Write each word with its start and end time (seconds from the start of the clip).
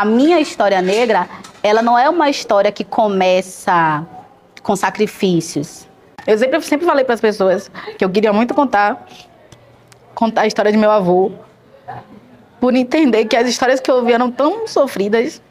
a 0.00 0.04
minha 0.04 0.38
história 0.38 0.80
negra, 0.80 1.28
ela 1.60 1.82
não 1.82 1.98
é 1.98 2.08
uma 2.08 2.30
história 2.30 2.70
que 2.70 2.84
começa 2.84 4.06
com 4.62 4.76
sacrifícios. 4.76 5.88
Eu 6.24 6.38
sempre, 6.38 6.62
sempre 6.62 6.86
falei 6.86 7.04
para 7.04 7.14
as 7.14 7.20
pessoas 7.20 7.68
que 7.98 8.04
eu 8.04 8.08
queria 8.08 8.32
muito 8.32 8.54
contar, 8.54 9.08
contar 10.14 10.42
a 10.42 10.46
história 10.46 10.70
de 10.70 10.78
meu 10.78 10.92
avô, 10.92 11.32
por 12.60 12.76
entender 12.76 13.24
que 13.24 13.36
as 13.36 13.48
histórias 13.48 13.80
que 13.80 13.90
eu 13.90 13.96
ouvi 13.96 14.12
eram 14.12 14.30
tão 14.30 14.68
sofridas 14.68 15.42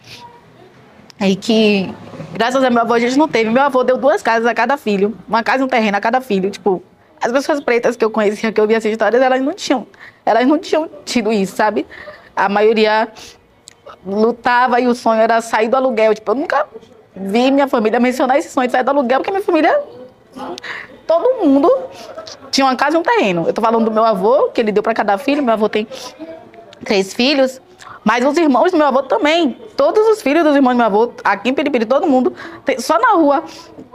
e 1.20 1.36
que, 1.36 1.94
graças 2.32 2.64
a 2.64 2.70
meu 2.70 2.84
avô, 2.84 2.94
a 2.94 3.00
gente 3.00 3.18
não 3.18 3.28
teve. 3.28 3.50
Meu 3.50 3.64
avô 3.64 3.84
deu 3.84 3.98
duas 3.98 4.22
casas 4.22 4.46
a 4.46 4.54
cada 4.54 4.78
filho, 4.78 5.14
uma 5.28 5.44
casa 5.44 5.62
e 5.62 5.66
um 5.66 5.68
terreno 5.68 5.98
a 5.98 6.00
cada 6.00 6.22
filho. 6.22 6.50
Tipo, 6.50 6.82
as 7.20 7.34
pessoas 7.34 7.60
pretas 7.60 7.98
que 7.98 8.06
eu 8.06 8.10
conhecia, 8.10 8.54
que 8.54 8.62
eu 8.62 8.66
via 8.68 8.78
essas 8.78 8.94
histórias, 8.94 9.22
elas 9.22 9.42
não 9.42 9.54
tinham, 9.54 9.86
elas 10.26 10.48
não 10.48 10.58
tinham 10.58 10.90
tido 11.04 11.34
isso, 11.34 11.54
sabe? 11.54 11.86
A 12.34 12.48
maioria 12.48 13.10
lutava 14.08 14.80
e 14.80 14.88
o 14.88 14.96
sonho 14.96 15.22
era 15.22 15.42
sair 15.42 15.68
do 15.68 15.76
aluguel. 15.76 16.14
Tipo, 16.14 16.32
eu 16.32 16.36
nunca 16.36 16.66
vi 17.16 17.52
minha 17.52 17.68
família 17.68 18.00
mencionar 18.00 18.38
esse 18.38 18.50
sonho 18.50 18.68
de 18.68 18.72
sair 18.72 18.84
do 18.84 18.90
aluguel, 18.90 19.20
porque 19.20 19.32
minha 19.32 19.44
família, 19.44 19.80
todo 21.06 21.46
mundo 21.46 21.72
tinha 22.52 22.66
uma 22.66 22.76
casa 22.76 22.98
e 22.98 23.00
um 23.00 23.04
terreno. 23.04 23.46
Eu 23.48 23.54
tô 23.54 23.62
falando 23.62 23.86
do 23.86 23.92
meu 23.92 24.04
avô, 24.04 24.50
que 24.50 24.62
ele 24.62 24.72
deu 24.72 24.84
para 24.84 24.94
cada 24.94 25.18
filho, 25.18 25.44
meu 25.44 25.54
avô 25.54 25.68
tem 25.68 25.88
três 26.84 27.14
filhos, 27.14 27.62
mas 28.04 28.26
os 28.26 28.38
irmãos 28.38 28.72
do 28.72 28.78
meu 28.78 28.88
avô 28.88 29.04
também. 29.04 29.58
Todos 29.76 30.08
os 30.08 30.22
filhos 30.22 30.44
dos 30.44 30.56
irmãos 30.56 30.74
do 30.74 30.78
meu 30.78 30.86
avô, 30.86 31.12
aqui 31.24 31.50
em 31.50 31.54
Piripiri, 31.54 31.86
todo 31.86 32.08
mundo. 32.08 32.34
Tem, 32.64 32.80
só 32.80 32.98
na 33.00 33.12
rua 33.14 33.44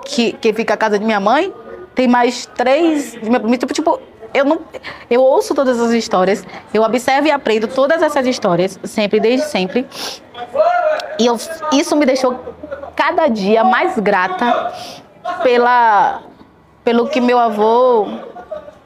que, 0.05 0.33
que 0.33 0.53
fica 0.53 0.75
a 0.75 0.77
casa 0.77 0.99
de 0.99 1.05
minha 1.05 1.21
mãe, 1.21 1.53
tem 1.95 2.07
mais 2.09 2.47
três. 2.47 3.13
Tipo, 3.59 3.73
tipo, 3.73 4.01
eu 4.35 4.45
não. 4.45 4.61
Eu 5.11 5.23
ouço 5.23 5.55
todas 5.55 5.81
as 5.81 5.93
histórias, 5.93 6.45
eu 6.73 6.83
observo 6.83 7.27
e 7.27 7.31
aprendo 7.31 7.69
todas 7.69 8.03
essas 8.03 8.27
histórias, 8.27 8.79
sempre, 8.85 9.21
desde 9.21 9.47
sempre. 9.47 9.87
E 11.19 11.27
eu, 11.27 11.37
isso 11.73 11.97
me 11.97 12.07
deixou 12.07 12.39
cada 12.97 13.29
dia 13.29 13.65
mais 13.65 13.99
grata 13.99 14.73
pela, 15.43 16.23
pelo 16.85 17.09
que 17.09 17.21
meu 17.21 17.39
avô 17.39 18.07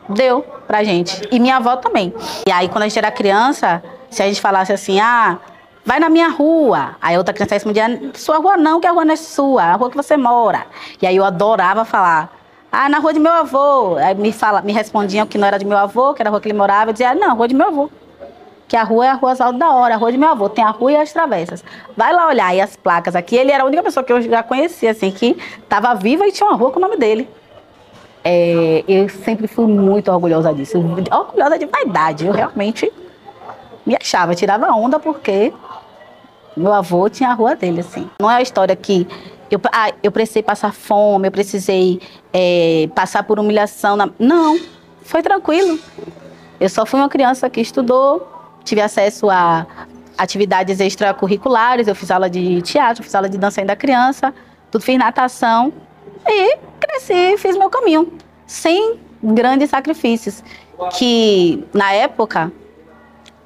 deu 0.09 0.43
pra 0.67 0.85
gente. 0.85 1.23
E 1.31 1.39
minha 1.39 1.57
avó 1.57 1.77
também. 1.77 2.15
E 2.47 2.53
aí, 2.53 2.69
quando 2.69 2.83
a 2.83 2.89
gente 2.89 2.99
era 2.99 3.11
criança, 3.11 3.83
se 4.11 4.23
a 4.23 4.27
gente 4.27 4.41
falasse 4.41 4.73
assim, 4.73 5.01
ah, 5.01 5.39
vai 5.85 6.01
na 6.01 6.09
minha 6.09 6.29
rua. 6.29 6.97
Aí 7.01 7.17
outra 7.17 7.33
criança 7.33 7.55
respondia, 7.55 8.11
sua 8.15 8.39
rua 8.39 8.57
não, 8.57 8.81
que 8.81 8.87
a 8.87 8.91
rua 8.91 9.05
não 9.05 9.13
é 9.13 9.17
sua, 9.17 9.63
a 9.63 9.75
rua 9.75 9.91
que 9.91 9.97
você 9.97 10.17
mora. 10.17 10.67
E 11.01 11.07
aí 11.07 11.17
eu 11.17 11.25
adorava 11.25 11.85
falar, 11.85 12.36
ah, 12.79 12.91
na 12.91 12.99
rua 12.99 13.15
de 13.15 13.19
meu 13.19 13.33
avô. 13.33 13.97
Aí 13.97 14.15
me, 14.15 14.31
fala, 14.33 14.61
me 14.61 14.71
respondiam 14.71 15.27
que 15.27 15.39
não 15.39 15.49
era 15.49 15.59
de 15.59 15.65
meu 15.65 15.79
avô, 15.79 16.13
que 16.13 16.21
era 16.21 16.29
a 16.29 16.31
rua 16.31 16.43
que 16.43 16.49
ele 16.49 16.59
morava. 16.59 16.91
Eu 16.91 16.93
dizia, 16.93 17.15
não, 17.15 17.35
rua 17.35 17.49
de 17.49 17.55
meu 17.55 17.69
avô. 17.69 17.91
Que 18.69 18.77
a 18.77 18.83
rua 18.83 19.07
é 19.07 19.09
a 19.09 19.15
rua 19.15 19.33
Oswaldo 19.33 19.59
da 19.59 19.71
Hora, 19.71 19.95
a 19.95 19.97
rua 19.97 20.13
de 20.13 20.19
meu 20.19 20.29
avô. 20.29 20.47
Tem 20.51 20.63
a 20.63 20.69
rua 20.71 20.93
e 20.93 20.97
as 20.97 21.11
travessas. 21.11 21.65
Vai 21.97 22.13
lá 22.13 22.27
olhar 22.27 22.49
aí 22.49 22.61
as 22.61 22.77
placas 22.77 23.17
aqui. 23.17 23.35
Ele 23.35 23.51
era 23.51 23.63
a 23.63 23.67
única 23.67 23.83
pessoa 23.83 24.05
que 24.05 24.13
eu 24.13 24.21
já 24.21 24.43
conhecia, 24.43 24.91
assim, 24.91 25.11
que 25.11 25.39
estava 25.63 25.95
viva 25.95 26.27
e 26.27 26.33
tinha 26.33 26.47
uma 26.47 26.55
rua 26.55 26.71
com 26.71 26.79
o 26.79 26.83
nome 26.83 26.99
dele. 26.99 27.27
É, 28.23 28.85
eu 28.87 29.09
sempre 29.09 29.47
fui 29.47 29.67
muito 29.67 30.13
orgulhosa 30.13 30.53
disso. 30.53 30.77
Orgulhosa 30.79 31.59
de 31.59 31.65
vaidade. 31.65 32.27
Eu 32.27 32.33
realmente 32.35 32.93
me 33.87 33.97
achava, 33.97 34.35
tirava 34.35 34.67
onda 34.73 35.01
porque 35.01 35.51
meu 36.55 36.75
avô 36.75 37.09
tinha 37.09 37.31
a 37.31 37.35
rua 37.35 37.57
dele, 37.57 37.81
assim. 37.81 38.11
Não 38.21 38.31
é 38.31 38.37
a 38.37 38.43
história 38.43 38.77
que 38.77 39.09
eu, 39.51 39.61
ah, 39.73 39.93
eu 40.03 40.11
precisei 40.11 40.43
passar 40.43 40.73
fome, 40.73 41.29
eu 41.29 41.33
precisei 41.33 42.01
é, 42.33 42.89
passar 42.95 43.23
por 43.23 43.39
humilhação. 43.39 43.97
Na... 43.97 44.11
Não, 44.19 44.59
foi 45.03 45.23
tranquilo. 45.23 45.79
Eu 46.59 46.69
só 46.69 46.87
fui 46.87 46.99
uma 46.99 47.09
criança 47.09 47.49
que 47.49 47.61
estudou, 47.61 48.27
tive 48.65 48.81
acesso 48.81 49.29
a 49.31 49.67
atividades 50.17 50.81
extracurriculares, 50.81 51.87
eu 51.87 51.95
fiz 51.95 52.11
aula 52.11 52.29
de 52.31 52.63
teatro, 52.63 53.03
fiz 53.03 53.15
aula 53.15 53.29
de 53.29 53.37
dança 53.37 53.61
ainda 53.61 53.77
criança, 53.77 54.35
tudo 54.71 54.83
fiz 54.83 54.99
natação 54.99 55.73
e 56.27 56.57
cresci, 56.81 57.37
fiz 57.37 57.57
meu 57.57 57.69
caminho, 57.69 58.13
sem 58.47 58.99
grandes 59.23 59.71
sacrifícios. 59.71 60.43
Que 60.99 61.65
na 61.73 61.93
época 61.93 62.53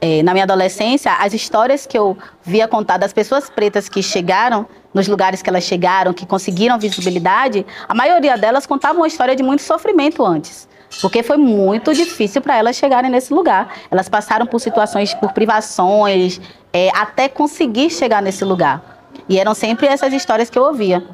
é, 0.00 0.22
na 0.22 0.32
minha 0.32 0.44
adolescência, 0.44 1.12
as 1.12 1.34
histórias 1.34 1.86
que 1.86 1.96
eu 1.96 2.16
via 2.42 2.66
contar 2.66 2.96
das 2.96 3.12
pessoas 3.12 3.50
pretas 3.50 3.88
que 3.88 4.02
chegaram 4.02 4.66
nos 4.92 5.06
lugares 5.06 5.42
que 5.42 5.48
elas 5.48 5.64
chegaram, 5.64 6.12
que 6.12 6.26
conseguiram 6.26 6.78
visibilidade, 6.78 7.64
a 7.88 7.94
maioria 7.94 8.36
delas 8.36 8.66
contavam 8.66 9.02
uma 9.02 9.06
história 9.06 9.36
de 9.36 9.42
muito 9.42 9.62
sofrimento 9.62 10.24
antes. 10.24 10.68
Porque 11.00 11.22
foi 11.22 11.36
muito 11.36 11.94
difícil 11.94 12.42
para 12.42 12.56
elas 12.56 12.74
chegarem 12.74 13.10
nesse 13.10 13.32
lugar. 13.32 13.72
Elas 13.90 14.08
passaram 14.08 14.44
por 14.44 14.58
situações, 14.58 15.14
por 15.14 15.32
privações, 15.32 16.40
é, 16.72 16.90
até 16.96 17.28
conseguir 17.28 17.90
chegar 17.90 18.20
nesse 18.20 18.44
lugar. 18.44 19.08
E 19.28 19.38
eram 19.38 19.54
sempre 19.54 19.86
essas 19.86 20.12
histórias 20.12 20.50
que 20.50 20.58
eu 20.58 20.64
ouvia. 20.64 21.06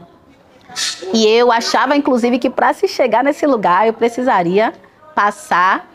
E 1.12 1.26
eu 1.26 1.52
achava, 1.52 1.96
inclusive, 1.96 2.38
que 2.38 2.48
para 2.48 2.72
se 2.72 2.88
chegar 2.88 3.22
nesse 3.22 3.46
lugar 3.46 3.86
eu 3.86 3.92
precisaria 3.92 4.72
passar 5.14 5.90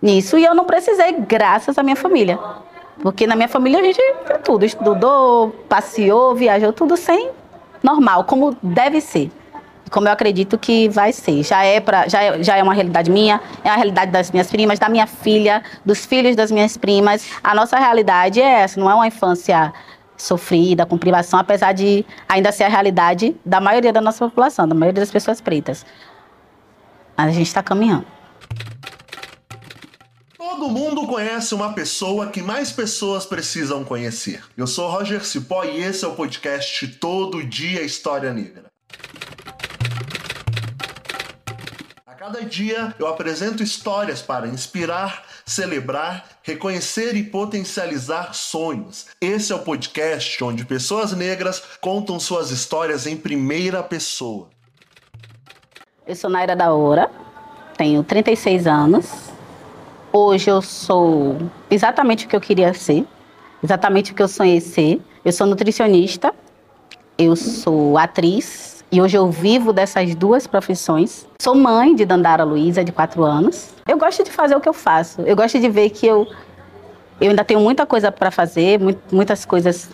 nisso. 0.00 0.38
E 0.38 0.44
eu 0.44 0.54
não 0.54 0.64
precisei, 0.64 1.12
graças 1.12 1.78
à 1.78 1.82
minha 1.82 1.96
família. 1.96 2.38
Porque 3.02 3.26
na 3.26 3.36
minha 3.36 3.48
família 3.48 3.80
a 3.80 3.82
gente 3.82 4.00
fez 4.26 4.40
tudo, 4.42 4.64
estudou, 4.64 5.50
passeou, 5.68 6.34
viajou, 6.34 6.72
tudo 6.72 6.96
sem 6.96 7.30
normal, 7.82 8.24
como 8.24 8.56
deve 8.62 9.00
ser. 9.00 9.30
Como 9.90 10.08
eu 10.08 10.12
acredito 10.12 10.58
que 10.58 10.88
vai 10.88 11.12
ser. 11.12 11.44
Já 11.44 11.62
é, 11.62 11.78
pra, 11.78 12.08
já 12.08 12.20
é, 12.20 12.42
já 12.42 12.56
é 12.56 12.62
uma 12.62 12.74
realidade 12.74 13.08
minha, 13.08 13.40
é 13.62 13.68
a 13.68 13.76
realidade 13.76 14.10
das 14.10 14.32
minhas 14.32 14.48
primas, 14.48 14.78
da 14.78 14.88
minha 14.88 15.06
filha, 15.06 15.62
dos 15.84 16.04
filhos 16.04 16.34
das 16.34 16.50
minhas 16.50 16.76
primas. 16.76 17.28
A 17.44 17.54
nossa 17.54 17.78
realidade 17.78 18.40
é 18.40 18.62
essa, 18.62 18.80
não 18.80 18.90
é 18.90 18.94
uma 18.94 19.06
infância 19.06 19.72
sofrida, 20.16 20.84
com 20.84 20.98
privação, 20.98 21.38
apesar 21.38 21.72
de 21.72 22.04
ainda 22.28 22.50
ser 22.50 22.64
a 22.64 22.68
realidade 22.68 23.36
da 23.44 23.60
maioria 23.60 23.92
da 23.92 24.00
nossa 24.00 24.24
população, 24.24 24.66
da 24.66 24.74
maioria 24.74 25.00
das 25.00 25.10
pessoas 25.10 25.40
pretas. 25.40 25.86
Mas 27.16 27.28
a 27.28 27.32
gente 27.32 27.46
está 27.46 27.62
caminhando. 27.62 28.15
Todo 30.58 30.70
mundo 30.70 31.06
conhece 31.06 31.54
uma 31.54 31.74
pessoa 31.74 32.28
que 32.28 32.40
mais 32.40 32.72
pessoas 32.72 33.26
precisam 33.26 33.84
conhecer. 33.84 34.42
Eu 34.56 34.66
sou 34.66 34.88
Roger 34.88 35.22
Cipó 35.22 35.62
e 35.64 35.82
esse 35.82 36.02
é 36.02 36.08
o 36.08 36.14
podcast 36.14 36.88
Todo 36.96 37.44
Dia 37.44 37.82
História 37.82 38.32
Negra. 38.32 38.64
A 42.06 42.14
cada 42.14 42.42
dia 42.42 42.94
eu 42.98 43.06
apresento 43.06 43.62
histórias 43.62 44.22
para 44.22 44.48
inspirar, 44.48 45.26
celebrar, 45.44 46.24
reconhecer 46.42 47.14
e 47.16 47.22
potencializar 47.22 48.32
sonhos. 48.32 49.08
Esse 49.20 49.52
é 49.52 49.54
o 49.54 49.58
podcast 49.58 50.42
onde 50.42 50.64
pessoas 50.64 51.12
negras 51.12 51.62
contam 51.82 52.18
suas 52.18 52.50
histórias 52.50 53.06
em 53.06 53.14
primeira 53.14 53.82
pessoa. 53.82 54.48
Eu 56.06 56.16
sou 56.16 56.30
Naira 56.30 56.56
da 56.56 56.72
Hora, 56.72 57.10
tenho 57.76 58.02
36 58.02 58.66
anos, 58.66 59.35
Hoje 60.12 60.50
eu 60.50 60.62
sou 60.62 61.36
exatamente 61.70 62.26
o 62.26 62.28
que 62.28 62.36
eu 62.36 62.40
queria 62.40 62.72
ser, 62.72 63.04
exatamente 63.62 64.12
o 64.12 64.14
que 64.14 64.22
eu 64.22 64.28
sonhei 64.28 64.60
ser. 64.60 65.00
Eu 65.24 65.32
sou 65.32 65.46
nutricionista, 65.46 66.32
eu 67.18 67.34
sou 67.34 67.98
atriz 67.98 68.84
e 68.90 69.00
hoje 69.02 69.16
eu 69.16 69.30
vivo 69.30 69.72
dessas 69.72 70.14
duas 70.14 70.46
profissões. 70.46 71.26
Sou 71.40 71.54
mãe 71.54 71.94
de 71.94 72.04
Dandara 72.04 72.44
Luiza, 72.44 72.84
de 72.84 72.92
4 72.92 73.24
anos. 73.24 73.70
Eu 73.86 73.98
gosto 73.98 74.22
de 74.22 74.30
fazer 74.30 74.54
o 74.54 74.60
que 74.60 74.68
eu 74.68 74.72
faço. 74.72 75.22
Eu 75.22 75.34
gosto 75.34 75.58
de 75.58 75.68
ver 75.68 75.90
que 75.90 76.06
eu, 76.06 76.26
eu 77.20 77.30
ainda 77.30 77.44
tenho 77.44 77.60
muita 77.60 77.84
coisa 77.84 78.12
para 78.12 78.30
fazer, 78.30 78.78
muitas 79.10 79.44
coisas 79.44 79.90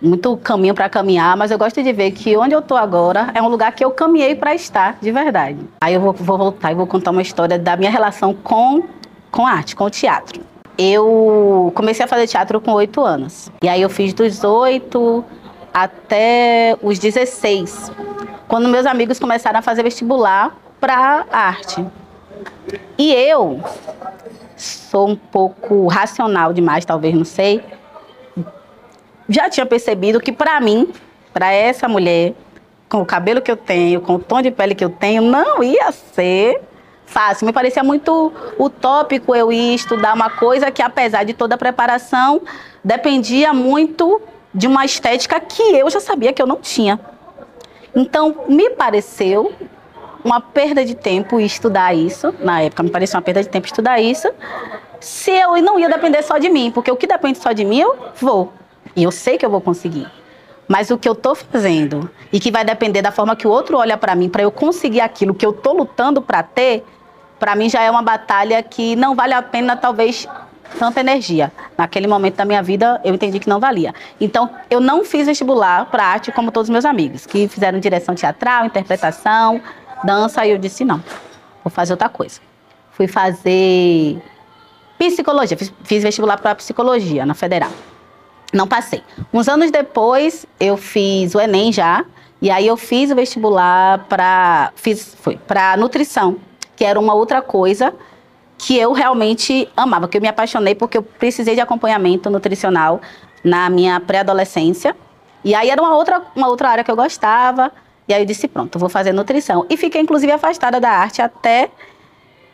muito 0.00 0.36
caminho 0.36 0.74
para 0.74 0.88
caminhar, 0.88 1.36
mas 1.36 1.50
eu 1.50 1.58
gosto 1.58 1.82
de 1.82 1.92
ver 1.92 2.12
que 2.12 2.36
onde 2.36 2.54
eu 2.54 2.60
estou 2.60 2.76
agora 2.76 3.30
é 3.34 3.42
um 3.42 3.48
lugar 3.48 3.72
que 3.72 3.84
eu 3.84 3.90
caminhei 3.90 4.34
para 4.34 4.54
estar, 4.54 4.96
de 5.00 5.10
verdade. 5.10 5.58
Aí 5.80 5.94
eu 5.94 6.00
vou, 6.00 6.12
vou 6.12 6.38
voltar 6.38 6.72
e 6.72 6.74
vou 6.74 6.86
contar 6.86 7.10
uma 7.10 7.22
história 7.22 7.58
da 7.58 7.76
minha 7.76 7.90
relação 7.90 8.32
com 8.32 8.84
com 9.30 9.46
arte, 9.46 9.76
com 9.76 9.88
teatro. 9.90 10.42
Eu 10.76 11.72
comecei 11.74 12.04
a 12.04 12.08
fazer 12.08 12.26
teatro 12.26 12.60
com 12.60 12.72
oito 12.72 13.00
anos. 13.00 13.50
E 13.62 13.68
aí 13.68 13.82
eu 13.82 13.90
fiz 13.90 14.12
dos 14.12 14.44
oito 14.44 15.24
até 15.72 16.76
os 16.82 16.98
16, 16.98 17.92
quando 18.46 18.68
meus 18.68 18.86
amigos 18.86 19.18
começaram 19.18 19.58
a 19.58 19.62
fazer 19.62 19.82
vestibular 19.82 20.56
para 20.80 21.26
arte. 21.30 21.84
E 22.96 23.12
eu 23.12 23.60
sou 24.56 25.08
um 25.08 25.16
pouco 25.16 25.86
racional 25.86 26.52
demais, 26.52 26.84
talvez, 26.84 27.14
não 27.14 27.24
sei. 27.24 27.62
Já 29.28 29.50
tinha 29.50 29.66
percebido 29.66 30.20
que 30.20 30.32
para 30.32 30.60
mim, 30.60 30.92
para 31.32 31.52
essa 31.52 31.86
mulher, 31.86 32.34
com 32.88 33.02
o 33.02 33.06
cabelo 33.06 33.42
que 33.42 33.50
eu 33.50 33.56
tenho, 33.56 34.00
com 34.00 34.14
o 34.14 34.18
tom 34.18 34.40
de 34.40 34.50
pele 34.50 34.74
que 34.74 34.84
eu 34.84 34.90
tenho, 34.90 35.22
não 35.22 35.62
ia 35.62 35.92
ser 35.92 36.60
fácil. 37.08 37.46
Me 37.46 37.52
parecia 37.52 37.82
muito 37.82 38.32
utópico 38.58 39.34
eu 39.34 39.50
ir 39.50 39.74
estudar 39.74 40.14
uma 40.14 40.30
coisa 40.30 40.70
que, 40.70 40.82
apesar 40.82 41.24
de 41.24 41.32
toda 41.32 41.54
a 41.54 41.58
preparação, 41.58 42.42
dependia 42.84 43.52
muito 43.52 44.20
de 44.54 44.66
uma 44.66 44.84
estética 44.84 45.40
que 45.40 45.62
eu 45.62 45.88
já 45.90 46.00
sabia 46.00 46.32
que 46.32 46.40
eu 46.40 46.46
não 46.46 46.56
tinha. 46.56 47.00
Então, 47.94 48.44
me 48.48 48.70
pareceu 48.70 49.52
uma 50.24 50.40
perda 50.40 50.84
de 50.84 50.94
tempo 50.94 51.40
estudar 51.40 51.94
isso. 51.94 52.34
Na 52.40 52.60
época, 52.62 52.82
me 52.82 52.90
parecia 52.90 53.16
uma 53.16 53.22
perda 53.22 53.42
de 53.42 53.48
tempo 53.48 53.66
estudar 53.66 54.00
isso. 54.00 54.28
Se 55.00 55.30
eu 55.30 55.60
não 55.62 55.78
ia 55.78 55.88
depender 55.88 56.22
só 56.22 56.38
de 56.38 56.48
mim, 56.48 56.70
porque 56.70 56.90
o 56.90 56.96
que 56.96 57.06
depende 57.06 57.38
só 57.38 57.52
de 57.52 57.64
mim, 57.64 57.80
eu 57.80 57.96
vou. 58.20 58.52
E 58.94 59.02
eu 59.02 59.10
sei 59.10 59.38
que 59.38 59.46
eu 59.46 59.50
vou 59.50 59.60
conseguir. 59.60 60.06
Mas 60.66 60.90
o 60.90 60.98
que 60.98 61.08
eu 61.08 61.14
estou 61.14 61.34
fazendo 61.34 62.10
e 62.30 62.38
que 62.38 62.50
vai 62.50 62.64
depender 62.64 63.00
da 63.00 63.10
forma 63.10 63.34
que 63.34 63.46
o 63.46 63.50
outro 63.50 63.78
olha 63.78 63.96
para 63.96 64.14
mim 64.14 64.28
para 64.28 64.42
eu 64.42 64.50
conseguir 64.50 65.00
aquilo 65.00 65.34
que 65.34 65.46
eu 65.46 65.50
estou 65.50 65.74
lutando 65.74 66.20
para 66.20 66.42
ter, 66.42 66.84
para 67.38 67.54
mim 67.54 67.68
já 67.68 67.82
é 67.82 67.90
uma 67.90 68.02
batalha 68.02 68.62
que 68.62 68.96
não 68.96 69.14
vale 69.14 69.34
a 69.34 69.42
pena 69.42 69.76
talvez 69.76 70.26
tanta 70.78 71.00
energia. 71.00 71.52
Naquele 71.76 72.06
momento 72.06 72.36
da 72.36 72.44
minha 72.44 72.62
vida, 72.62 73.00
eu 73.04 73.14
entendi 73.14 73.38
que 73.38 73.48
não 73.48 73.60
valia. 73.60 73.94
Então, 74.20 74.50
eu 74.70 74.80
não 74.80 75.04
fiz 75.04 75.26
vestibular 75.26 75.86
para 75.86 76.04
arte 76.04 76.32
como 76.32 76.50
todos 76.50 76.68
os 76.68 76.72
meus 76.72 76.84
amigos, 76.84 77.26
que 77.26 77.48
fizeram 77.48 77.78
direção 77.78 78.14
teatral, 78.14 78.66
interpretação, 78.66 79.60
dança, 80.04 80.44
e 80.46 80.50
eu 80.50 80.58
disse 80.58 80.84
não. 80.84 81.02
Vou 81.64 81.70
fazer 81.70 81.92
outra 81.92 82.08
coisa. 82.08 82.40
Fui 82.92 83.06
fazer 83.06 84.20
psicologia, 84.98 85.56
fiz, 85.56 85.72
fiz 85.84 86.02
vestibular 86.02 86.38
para 86.38 86.54
psicologia 86.54 87.24
na 87.24 87.34
Federal. 87.34 87.70
Não 88.52 88.66
passei. 88.66 89.02
Uns 89.32 89.48
anos 89.48 89.70
depois, 89.70 90.46
eu 90.58 90.76
fiz 90.76 91.34
o 91.34 91.40
ENEM 91.40 91.72
já, 91.72 92.04
e 92.40 92.50
aí 92.50 92.66
eu 92.66 92.76
fiz 92.76 93.10
o 93.10 93.14
vestibular 93.14 94.06
para 94.08 94.72
fiz 94.76 95.16
foi 95.20 95.36
para 95.36 95.76
nutrição, 95.76 96.36
que 96.78 96.84
era 96.84 96.98
uma 96.98 97.12
outra 97.12 97.42
coisa 97.42 97.92
que 98.56 98.78
eu 98.78 98.92
realmente 98.92 99.68
amava, 99.76 100.06
que 100.06 100.16
eu 100.16 100.22
me 100.22 100.28
apaixonei 100.28 100.76
porque 100.76 100.96
eu 100.96 101.02
precisei 101.02 101.56
de 101.56 101.60
acompanhamento 101.60 102.30
nutricional 102.30 103.00
na 103.42 103.68
minha 103.68 103.98
pré-adolescência. 103.98 104.96
E 105.42 105.56
aí 105.56 105.70
era 105.70 105.82
uma 105.82 105.96
outra, 105.96 106.22
uma 106.36 106.46
outra 106.46 106.68
área 106.68 106.84
que 106.84 106.90
eu 106.90 106.94
gostava. 106.94 107.72
E 108.06 108.14
aí 108.14 108.22
eu 108.22 108.26
disse, 108.26 108.46
pronto, 108.46 108.78
vou 108.78 108.88
fazer 108.88 109.12
nutrição. 109.12 109.66
E 109.68 109.76
fiquei, 109.76 110.00
inclusive, 110.00 110.30
afastada 110.30 110.80
da 110.80 110.90
arte 110.90 111.20
até 111.20 111.68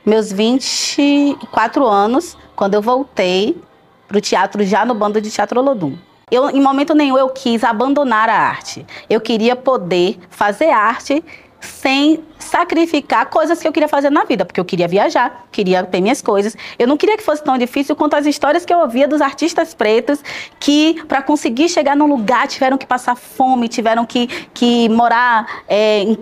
meus 0.07 0.33
24 0.33 1.87
anos, 1.87 2.35
quando 2.57 2.73
eu 2.73 2.81
voltei 2.81 3.61
para 4.09 4.17
o 4.17 4.23
teatro 4.23 4.65
já 4.65 4.87
no 4.87 4.95
bando 4.95 5.21
de 5.21 5.31
Teatro 5.31 5.61
Olodum. 5.61 5.99
Eu, 6.31 6.49
em 6.49 6.63
momento 6.63 6.95
nenhum, 6.95 7.19
eu 7.19 7.29
quis 7.29 7.63
abandonar 7.63 8.31
a 8.31 8.39
arte. 8.39 8.87
Eu 9.11 9.21
queria 9.21 9.55
poder 9.55 10.19
fazer 10.31 10.71
arte 10.71 11.23
sem 11.65 12.23
sacrificar 12.39 13.27
coisas 13.27 13.61
que 13.61 13.67
eu 13.67 13.73
queria 13.73 13.89
fazer 13.89 14.11
na 14.11 14.25
vida, 14.25 14.45
porque 14.45 14.61
eu 14.61 14.65
queria 14.65 14.87
viajar, 14.87 15.47
queria 15.51 15.83
ter 15.83 16.01
minhas 16.01 16.21
coisas. 16.21 16.57
Eu 16.79 16.87
não 16.87 16.97
queria 16.97 17.17
que 17.17 17.23
fosse 17.23 17.43
tão 17.43 17.57
difícil 17.59 17.97
quanto 17.97 18.15
as 18.15 18.27
histórias 18.27 18.65
que 18.65 18.73
eu 18.73 18.79
ouvia 18.79 19.09
dos 19.09 19.21
artistas 19.21 19.75
pretos 19.75 20.23
que, 20.61 21.03
para 21.09 21.23
conseguir 21.23 21.69
chegar 21.69 21.97
num 21.97 22.07
lugar, 22.07 22.47
tiveram 22.47 22.77
que 22.77 22.87
passar 22.87 23.15
fome, 23.17 23.69
tiveram 23.69 24.05
que, 24.05 24.27
que 24.53 24.89
morar 24.89 25.63
é, 25.67 26.01
em, 26.01 26.19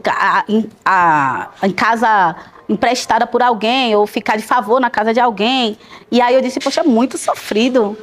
em, 0.49 0.71
a, 0.85 1.51
em 1.63 1.71
casa 1.71 2.37
emprestada 2.69 3.27
por 3.27 3.43
alguém 3.43 3.95
ou 3.95 4.07
ficar 4.07 4.37
de 4.37 4.43
favor 4.43 4.81
na 4.81 4.91
casa 4.91 5.13
de 5.13 5.21
alguém. 5.21 5.77
E 6.11 6.21
aí 6.21 6.35
eu 6.35 6.41
disse, 6.41 6.61
poxa, 6.61 6.81
é 6.81 6.85
muito 6.85 7.19
sofrido. 7.19 7.97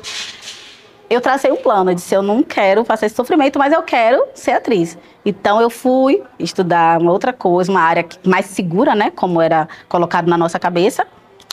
Eu 1.09 1.21
tracei 1.21 1.51
um 1.51 1.55
plano, 1.55 1.89
eu 1.89 1.95
disse, 1.95 2.13
eu 2.13 2.21
não 2.21 2.43
quero 2.43 2.85
passar 2.85 3.07
esse 3.07 3.15
sofrimento, 3.15 3.57
mas 3.57 3.73
eu 3.73 3.81
quero 3.81 4.23
ser 4.35 4.51
atriz. 4.51 4.95
Então 5.29 5.61
eu 5.61 5.69
fui 5.69 6.23
estudar 6.39 6.99
uma 6.99 7.11
outra 7.11 7.31
coisa, 7.31 7.71
uma 7.71 7.81
área 7.81 8.03
mais 8.25 8.47
segura, 8.47 8.95
né, 8.95 9.11
como 9.11 9.39
era 9.39 9.69
colocado 9.87 10.27
na 10.27 10.35
nossa 10.35 10.57
cabeça. 10.57 11.05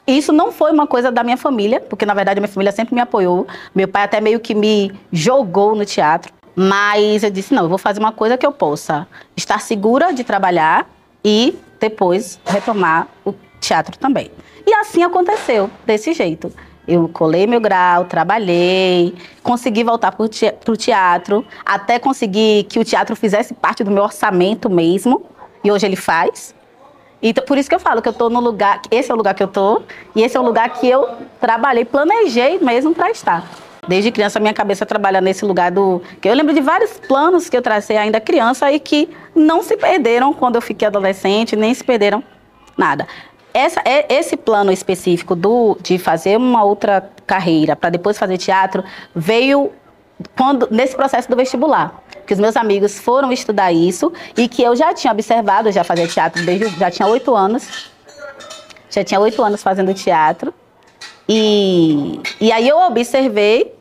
E 0.07 0.17
isso 0.17 0.33
não 0.33 0.51
foi 0.51 0.73
uma 0.73 0.87
coisa 0.87 1.13
da 1.13 1.23
minha 1.23 1.37
família, 1.37 1.79
porque 1.81 2.07
na 2.07 2.15
verdade 2.15 2.39
a 2.39 2.41
minha 2.41 2.51
família 2.51 2.73
sempre 2.73 2.95
me 2.95 3.03
apoiou. 3.03 3.47
Meu 3.75 3.87
pai 3.87 4.05
até 4.05 4.19
meio 4.19 4.41
que 4.41 4.55
me 4.55 4.93
jogou 5.13 5.75
no 5.75 5.85
teatro. 5.85 6.33
Mas 6.55 7.23
eu 7.23 7.31
disse, 7.31 7.53
não, 7.53 7.65
eu 7.65 7.69
vou 7.69 7.77
fazer 7.77 8.01
uma 8.01 8.13
coisa 8.13 8.39
que 8.39 8.47
eu 8.47 8.53
possa 8.53 9.07
estar 9.37 9.61
segura 9.61 10.11
de 10.11 10.25
trabalhar 10.25 10.89
e 11.23 11.59
depois 11.79 12.41
retomar 12.47 13.09
o 13.27 13.35
teatro 13.61 13.99
também. 13.99 14.31
E 14.67 14.73
assim 14.73 15.03
aconteceu, 15.03 15.69
desse 15.85 16.15
jeito. 16.15 16.51
Eu 16.87 17.09
colei 17.09 17.47
meu 17.47 17.61
grau, 17.61 18.05
trabalhei, 18.05 19.15
consegui 19.43 19.83
voltar 19.83 20.13
para 20.13 20.25
o 20.25 20.77
teatro, 20.77 21.45
até 21.65 21.99
conseguir 21.99 22.65
que 22.65 22.79
o 22.79 22.85
teatro 22.85 23.17
fizesse 23.17 23.55
parte 23.55 23.83
do 23.83 23.91
meu 23.91 24.05
orçamento 24.05 24.71
mesmo, 24.71 25.25
e 25.65 25.73
hoje 25.73 25.85
ele 25.85 25.97
faz. 25.97 26.55
E 27.21 27.35
por 27.35 27.59
isso 27.59 27.69
que 27.69 27.75
eu 27.75 27.81
falo 27.81 28.01
que 28.01 28.09
eu 28.09 28.13
estou 28.13 28.31
no 28.31 28.39
lugar, 28.39 28.81
esse 28.91 29.11
é 29.11 29.15
o 29.15 29.17
lugar 29.17 29.35
que 29.35 29.43
eu 29.43 29.49
estou, 29.49 29.85
e 30.15 30.23
esse 30.23 30.37
é 30.37 30.41
o 30.41 30.45
lugar 30.45 30.69
que 30.69 30.87
eu 30.89 31.09
trabalhei, 31.41 31.85
planejei 31.85 32.59
mesmo 32.61 32.95
para 32.95 33.11
estar. 33.11 33.45
Desde 33.89 34.11
criança, 34.11 34.39
minha 34.41 34.55
cabeça 34.55 34.85
trabalha 34.85 35.21
nesse 35.21 35.45
lugar 35.45 35.71
do. 35.71 36.03
Eu 36.23 36.35
lembro 36.35 36.53
de 36.53 36.61
vários 36.61 36.99
planos 37.07 37.49
que 37.49 37.57
eu 37.57 37.63
tracei 37.63 37.97
ainda 37.97 38.21
criança 38.21 38.71
e 38.71 38.81
que 38.81 39.09
não 39.35 39.63
se 39.63 39.77
perderam 39.77 40.33
quando 40.33 40.57
eu 40.57 40.63
fiquei 40.63 40.89
adolescente, 40.89 41.55
nem 41.55 41.73
se 41.73 41.85
perderam 41.85 42.23
nada. 42.77 43.07
Essa, 43.57 43.81
é, 43.87 44.15
esse 44.15 44.37
plano 44.37 44.71
específico 44.71 45.35
do, 45.35 45.79
de 45.81 45.97
fazer 45.97 46.37
uma 46.37 46.63
outra 46.63 47.11
carreira 47.27 47.75
para 47.75 47.89
depois 47.89 48.19
fazer 48.19 48.37
teatro 48.37 48.85
veio 49.15 49.73
quando, 50.37 50.69
nesse 50.71 50.95
processo 50.95 51.27
do 51.27 51.35
vestibular. 51.35 52.03
Que 52.27 52.35
os 52.35 52.39
meus 52.39 52.55
amigos 52.55 52.99
foram 52.99 53.33
estudar 53.33 53.73
isso 53.73 54.13
e 54.37 54.47
que 54.47 54.63
eu 54.63 54.77
já 54.77 54.93
tinha 54.93 55.11
observado, 55.11 55.73
já 55.73 55.83
fazia 55.83 56.07
teatro 56.07 56.45
desde. 56.45 56.69
já 56.79 56.91
tinha 56.91 57.09
oito 57.09 57.35
anos. 57.35 57.91
Já 58.91 59.03
tinha 59.03 59.19
oito 59.21 59.43
anos 59.43 59.63
fazendo 59.63 59.95
teatro. 59.95 60.53
E, 61.27 62.21
e 62.39 62.53
aí 62.53 62.69
eu 62.69 62.77
observei 62.77 63.75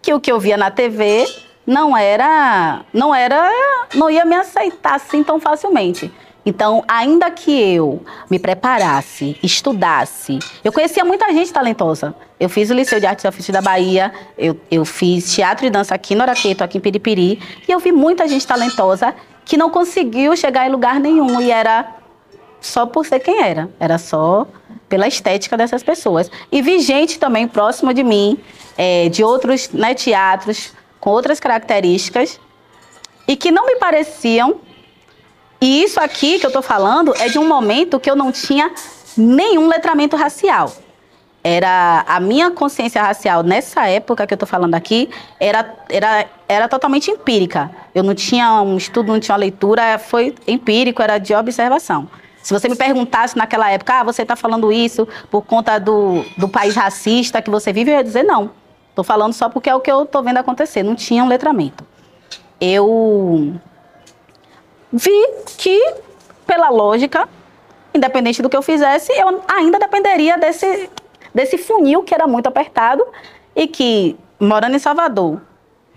que 0.00 0.14
o 0.14 0.18
que 0.18 0.32
eu 0.32 0.40
via 0.40 0.56
na 0.56 0.70
TV 0.70 1.26
não 1.68 1.94
era, 1.94 2.80
não 2.94 3.14
era, 3.14 3.50
não 3.94 4.08
ia 4.08 4.24
me 4.24 4.34
aceitar 4.34 4.94
assim 4.94 5.22
tão 5.22 5.38
facilmente. 5.38 6.10
Então, 6.46 6.82
ainda 6.88 7.30
que 7.30 7.52
eu 7.52 8.02
me 8.30 8.38
preparasse, 8.38 9.36
estudasse, 9.42 10.38
eu 10.64 10.72
conhecia 10.72 11.04
muita 11.04 11.30
gente 11.30 11.52
talentosa. 11.52 12.14
Eu 12.40 12.48
fiz 12.48 12.70
o 12.70 12.74
Liceu 12.74 12.98
de 12.98 13.04
Artes 13.04 13.22
e 13.22 13.28
Ofícios 13.28 13.52
da 13.52 13.60
Bahia, 13.60 14.10
eu, 14.38 14.58
eu 14.70 14.82
fiz 14.86 15.34
teatro 15.34 15.66
e 15.66 15.70
dança 15.70 15.94
aqui 15.94 16.14
no 16.14 16.22
Araqueto, 16.22 16.64
aqui 16.64 16.78
em 16.78 16.80
Piripiri, 16.80 17.38
e 17.68 17.70
eu 17.70 17.78
vi 17.78 17.92
muita 17.92 18.26
gente 18.26 18.46
talentosa 18.46 19.14
que 19.44 19.58
não 19.58 19.68
conseguiu 19.68 20.34
chegar 20.38 20.66
em 20.66 20.70
lugar 20.70 20.98
nenhum 20.98 21.38
e 21.38 21.50
era 21.50 21.96
só 22.62 22.86
por 22.86 23.04
ser 23.04 23.20
quem 23.20 23.42
era, 23.42 23.68
era 23.78 23.98
só 23.98 24.46
pela 24.88 25.06
estética 25.06 25.54
dessas 25.54 25.82
pessoas. 25.82 26.30
E 26.50 26.62
vi 26.62 26.80
gente 26.80 27.18
também 27.18 27.46
próxima 27.46 27.92
de 27.92 28.02
mim, 28.02 28.38
é, 28.78 29.10
de 29.10 29.22
outros 29.22 29.68
né, 29.70 29.92
teatros, 29.92 30.72
com 31.00 31.10
outras 31.10 31.40
características, 31.40 32.40
e 33.26 33.36
que 33.36 33.50
não 33.50 33.66
me 33.66 33.76
pareciam. 33.76 34.60
E 35.60 35.82
isso 35.82 36.00
aqui 36.00 36.38
que 36.38 36.46
eu 36.46 36.48
estou 36.48 36.62
falando 36.62 37.14
é 37.16 37.28
de 37.28 37.38
um 37.38 37.46
momento 37.46 38.00
que 38.00 38.10
eu 38.10 38.16
não 38.16 38.32
tinha 38.32 38.72
nenhum 39.16 39.68
letramento 39.68 40.16
racial. 40.16 40.72
Era 41.42 42.04
a 42.06 42.18
minha 42.20 42.50
consciência 42.50 43.02
racial 43.02 43.42
nessa 43.42 43.86
época 43.88 44.26
que 44.26 44.34
eu 44.34 44.36
estou 44.36 44.46
falando 44.46 44.74
aqui 44.74 45.08
era, 45.38 45.74
era, 45.88 46.26
era 46.48 46.68
totalmente 46.68 47.10
empírica. 47.10 47.70
Eu 47.94 48.02
não 48.02 48.14
tinha 48.14 48.60
um 48.60 48.76
estudo, 48.76 49.12
não 49.12 49.20
tinha 49.20 49.34
uma 49.34 49.40
leitura, 49.40 49.98
foi 49.98 50.34
empírico, 50.46 51.02
era 51.02 51.18
de 51.18 51.34
observação. 51.34 52.08
Se 52.42 52.52
você 52.52 52.68
me 52.68 52.76
perguntasse 52.76 53.36
naquela 53.36 53.70
época, 53.70 54.00
ah, 54.00 54.04
você 54.04 54.22
está 54.22 54.34
falando 54.34 54.72
isso 54.72 55.06
por 55.30 55.42
conta 55.42 55.78
do, 55.78 56.24
do 56.36 56.48
país 56.48 56.74
racista 56.74 57.42
que 57.42 57.50
você 57.50 57.72
vive, 57.72 57.90
eu 57.90 57.96
ia 57.96 58.04
dizer 58.04 58.22
não. 58.22 58.50
Estou 58.98 59.04
falando 59.04 59.32
só 59.32 59.48
porque 59.48 59.70
é 59.70 59.74
o 59.76 59.78
que 59.78 59.92
eu 59.92 60.02
estou 60.02 60.24
vendo 60.24 60.38
acontecer. 60.38 60.82
Não 60.82 60.96
tinha 60.96 61.22
um 61.22 61.28
letramento. 61.28 61.86
Eu 62.60 63.54
vi 64.92 65.12
que, 65.56 65.94
pela 66.44 66.68
lógica, 66.68 67.28
independente 67.94 68.42
do 68.42 68.48
que 68.48 68.56
eu 68.56 68.62
fizesse, 68.62 69.12
eu 69.12 69.40
ainda 69.46 69.78
dependeria 69.78 70.36
desse, 70.36 70.90
desse 71.32 71.56
funil 71.58 72.02
que 72.02 72.12
era 72.12 72.26
muito 72.26 72.48
apertado 72.48 73.06
e 73.54 73.68
que, 73.68 74.16
morando 74.40 74.74
em 74.74 74.80
Salvador, 74.80 75.40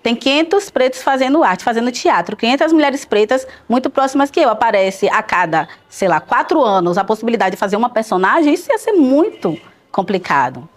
tem 0.04 0.16
500 0.16 0.70
pretos 0.70 1.02
fazendo 1.02 1.44
arte, 1.44 1.64
fazendo 1.64 1.92
teatro. 1.92 2.38
500 2.38 2.72
mulheres 2.72 3.04
pretas 3.04 3.48
muito 3.68 3.90
próximas 3.90 4.30
que 4.30 4.40
eu. 4.40 4.50
Aparece 4.50 5.10
a 5.10 5.24
cada, 5.24 5.68
sei 5.90 6.08
lá, 6.08 6.20
quatro 6.20 6.64
anos 6.64 7.00
a 7.00 7.04
possibilidade 7.04 7.56
de 7.56 7.60
fazer 7.60 7.78
uma 7.78 7.90
personagem. 7.90 8.54
Isso 8.54 8.72
ia 8.72 8.78
ser 8.78 8.92
muito 8.92 9.60
complicado. 9.92 10.70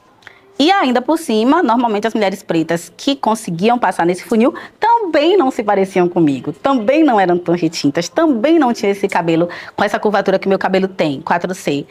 E 0.58 0.70
ainda 0.70 1.02
por 1.02 1.18
cima, 1.18 1.62
normalmente 1.62 2.06
as 2.06 2.14
mulheres 2.14 2.42
pretas 2.42 2.92
que 2.96 3.16
conseguiam 3.16 3.76
passar 3.78 4.06
nesse 4.06 4.24
funil 4.24 4.54
também 4.78 5.36
não 5.36 5.50
se 5.50 5.64
pareciam 5.64 6.08
comigo, 6.08 6.52
também 6.52 7.02
não 7.02 7.18
eram 7.18 7.36
tão 7.36 7.56
retintas, 7.56 8.08
também 8.08 8.58
não 8.58 8.72
tinham 8.72 8.92
esse 8.92 9.08
cabelo 9.08 9.48
com 9.74 9.82
essa 9.82 9.98
curvatura 9.98 10.38
que 10.38 10.48
meu 10.48 10.58
cabelo 10.58 10.86
tem, 10.86 11.20
4C. 11.20 11.86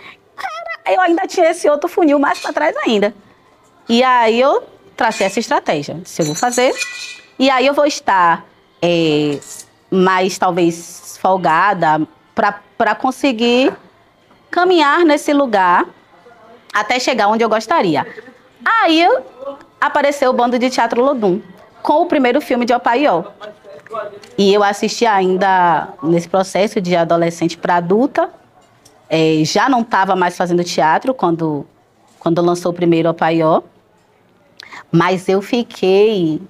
Eu 0.85 1.01
ainda 1.01 1.27
tinha 1.27 1.49
esse 1.49 1.69
outro 1.69 1.89
funil 1.89 2.19
mais 2.19 2.39
para 2.39 2.53
trás 2.53 2.75
ainda. 2.85 3.13
E 3.87 4.01
aí 4.01 4.39
eu 4.39 4.63
tracei 4.95 5.27
essa 5.27 5.39
estratégia. 5.39 5.99
Se 6.05 6.21
eu 6.21 6.25
vou 6.25 6.35
fazer, 6.35 6.73
e 7.37 7.49
aí 7.49 7.65
eu 7.65 7.73
vou 7.73 7.85
estar 7.85 8.45
é, 8.81 9.39
mais, 9.89 10.37
talvez, 10.37 11.17
folgada 11.21 12.07
para 12.33 12.95
conseguir 12.95 13.73
caminhar 14.49 15.05
nesse 15.05 15.33
lugar 15.33 15.85
até 16.73 16.99
chegar 16.99 17.27
onde 17.27 17.43
eu 17.43 17.49
gostaria. 17.49 18.05
Aí 18.65 19.07
apareceu 19.79 20.29
o 20.29 20.33
bando 20.33 20.57
de 20.57 20.69
teatro 20.69 21.03
Lodum, 21.03 21.41
com 21.81 22.01
o 22.01 22.05
primeiro 22.05 22.39
filme 22.41 22.65
de 22.65 22.73
Opaió. 22.73 23.25
E 24.37 24.53
eu 24.53 24.63
assisti 24.63 25.05
ainda 25.05 25.89
nesse 26.01 26.27
processo 26.27 26.81
de 26.81 26.95
adolescente 26.95 27.57
para 27.57 27.75
adulta. 27.75 28.29
É, 29.09 29.43
já 29.43 29.69
não 29.69 29.81
estava 29.81 30.15
mais 30.15 30.35
fazendo 30.35 30.63
teatro 30.63 31.13
quando, 31.13 31.65
quando 32.19 32.41
lançou 32.41 32.71
o 32.71 32.75
primeiro 32.75 33.09
Opaió. 33.09 33.61
Mas 34.91 35.27
eu 35.27 35.41
fiquei 35.41 36.41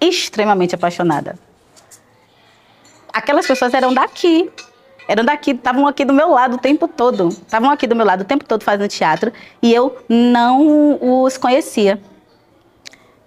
extremamente 0.00 0.74
apaixonada. 0.74 1.38
Aquelas 3.12 3.46
pessoas 3.46 3.72
eram 3.72 3.94
daqui, 3.94 4.50
eram 5.06 5.24
daqui, 5.24 5.52
estavam 5.52 5.86
aqui 5.86 6.04
do 6.04 6.12
meu 6.12 6.30
lado 6.30 6.56
o 6.56 6.58
tempo 6.58 6.88
todo, 6.88 7.28
estavam 7.28 7.70
aqui 7.70 7.86
do 7.86 7.94
meu 7.94 8.06
lado 8.06 8.22
o 8.22 8.24
tempo 8.24 8.44
todo 8.44 8.62
fazendo 8.62 8.88
teatro 8.88 9.32
e 9.62 9.72
eu 9.72 9.96
não 10.08 10.98
os 11.22 11.36
conhecia. 11.36 12.00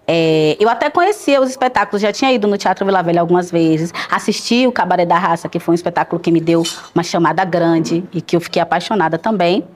É, 0.10 0.55
eu 0.57 0.69
até 0.69 0.89
conhecia 0.89 1.41
os 1.41 1.50
espetáculos, 1.50 2.01
já 2.01 2.13
tinha 2.13 2.31
ido 2.31 2.48
no 2.48 2.57
Teatro 2.57 2.86
Vila 2.86 3.03
Velha 3.03 3.19
algumas 3.19 3.51
vezes, 3.51 3.93
assisti 4.10 4.65
o 4.65 4.72
Cabaré 4.72 5.05
da 5.05 5.17
Raça, 5.17 5.50
que 5.50 5.60
foi 5.60 5.74
um 5.74 5.75
espetáculo 5.75 6.17
que 6.17 6.31
me 6.31 6.39
deu 6.39 6.63
uma 6.96 7.03
chamada 7.03 7.43
grande 7.43 8.05
e 8.13 8.22
que 8.22 8.34
eu 8.34 8.39
fiquei 8.39 8.62
apaixonada 8.62 9.17
também. 9.17 9.67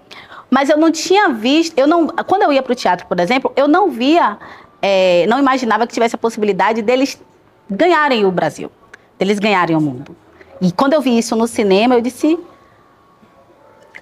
Mas 0.50 0.70
eu 0.70 0.78
não 0.78 0.90
tinha 0.90 1.30
visto, 1.30 1.78
eu 1.78 1.86
não, 1.86 2.08
quando 2.08 2.44
eu 2.44 2.54
ia 2.54 2.64
para 2.64 2.72
o 2.72 2.76
teatro, 2.76 3.06
por 3.08 3.20
exemplo, 3.20 3.52
eu 3.58 3.68
não 3.68 3.90
via, 3.90 4.38
é, 4.82 5.26
não 5.28 5.38
imaginava 5.38 5.86
que 5.86 5.94
tivesse 5.94 6.16
a 6.16 6.18
possibilidade 6.18 6.82
deles 6.82 7.22
ganharem 7.70 8.26
o 8.26 8.32
Brasil, 8.32 8.72
deles 9.20 9.38
ganharem 9.38 9.76
o 9.76 9.82
mundo. 9.82 10.16
E 10.62 10.72
quando 10.72 10.94
eu 10.94 11.02
vi 11.02 11.18
isso 11.18 11.36
no 11.36 11.48
cinema, 11.48 11.96
eu 11.96 12.02
disse: 12.02 12.40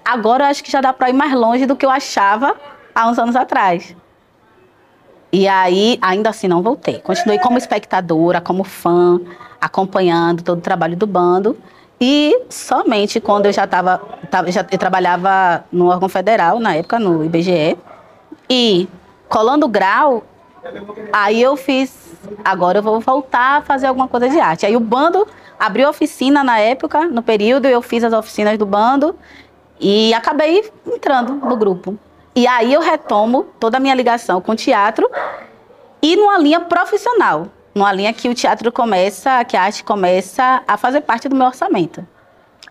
agora 0.04 0.44
eu 0.44 0.50
acho 0.50 0.63
que 0.63 0.70
já 0.70 0.82
dá 0.82 0.92
para 0.92 1.10
ir 1.10 1.13
mais 1.13 1.34
longe 1.34 1.66
do 1.66 1.75
que 1.75 1.86
eu 1.86 1.89
achava 1.89 2.56
há 2.94 3.08
uns 3.08 3.18
anos 3.18 3.36
atrás. 3.36 3.96
E 5.32 5.48
aí, 5.48 5.98
ainda 6.01 6.30
assim, 6.30 6.48
não 6.48 6.62
voltei. 6.62 7.00
Continuei 7.00 7.38
como 7.39 7.58
espectadora, 7.58 8.42
como 8.42 8.63
fã, 8.63 9.22
acompanhando 9.62 10.44
todo 10.44 10.58
o 10.58 10.62
trabalho 10.62 10.98
do 10.98 11.06
bando. 11.06 11.56
E 12.01 12.46
somente 12.50 13.20
quando 13.20 13.46
eu 13.46 13.54
já 13.54 13.66
estava. 13.66 14.01
Já, 14.48 14.66
eu 14.72 14.78
trabalhava 14.78 15.63
no 15.72 15.88
órgão 15.88 16.10
federal, 16.10 16.60
na 16.60 16.75
época, 16.75 16.98
no 16.98 17.24
IBGE. 17.24 17.78
E 18.50 18.88
colando 19.28 19.68
grau, 19.68 20.24
aí 21.13 21.42
eu 21.42 21.56
fiz. 21.56 22.10
Agora 22.44 22.80
eu 22.80 22.84
vou 22.84 23.00
voltar 23.00 23.58
a 23.58 23.62
fazer 23.62 23.88
alguma 23.88 24.08
coisa 24.08 24.28
de 24.28 24.39
arte. 24.39 24.66
Aí 24.66 24.75
o 24.75 24.80
bando 24.80 25.28
abriu 25.60 25.89
oficina 25.89 26.44
na 26.44 26.58
época, 26.60 27.08
no 27.08 27.22
período, 27.22 27.68
eu 27.68 27.82
fiz 27.82 28.04
as 28.04 28.13
oficinas 28.13 28.58
do 28.58 28.66
bando 28.66 29.16
e 29.80 30.13
acabei 30.13 30.72
entrando 30.88 31.34
no 31.34 31.58
grupo. 31.58 32.00
E 32.36 32.48
aí 32.48 32.74
eu 32.74 32.80
retomo 32.80 33.44
toda 33.60 33.78
a 33.78 33.80
minha 33.80 33.94
ligação 33.94 34.39
com 34.39 34.54
o 34.54 34.56
teatro 34.56 35.10
e 36.01 36.16
numa 36.16 36.38
linha 36.38 36.62
profissional, 36.62 37.48
numa 37.75 37.92
linha 37.92 38.13
que 38.13 38.30
o 38.30 38.34
teatro 38.34 38.72
começa, 38.72 39.44
que 39.44 39.58
a 39.58 39.63
arte 39.63 39.84
começa 39.84 40.63
a 40.66 40.78
fazer 40.78 41.01
parte 41.01 41.28
do 41.28 41.36
meu 41.36 41.48
orçamento. 41.48 42.08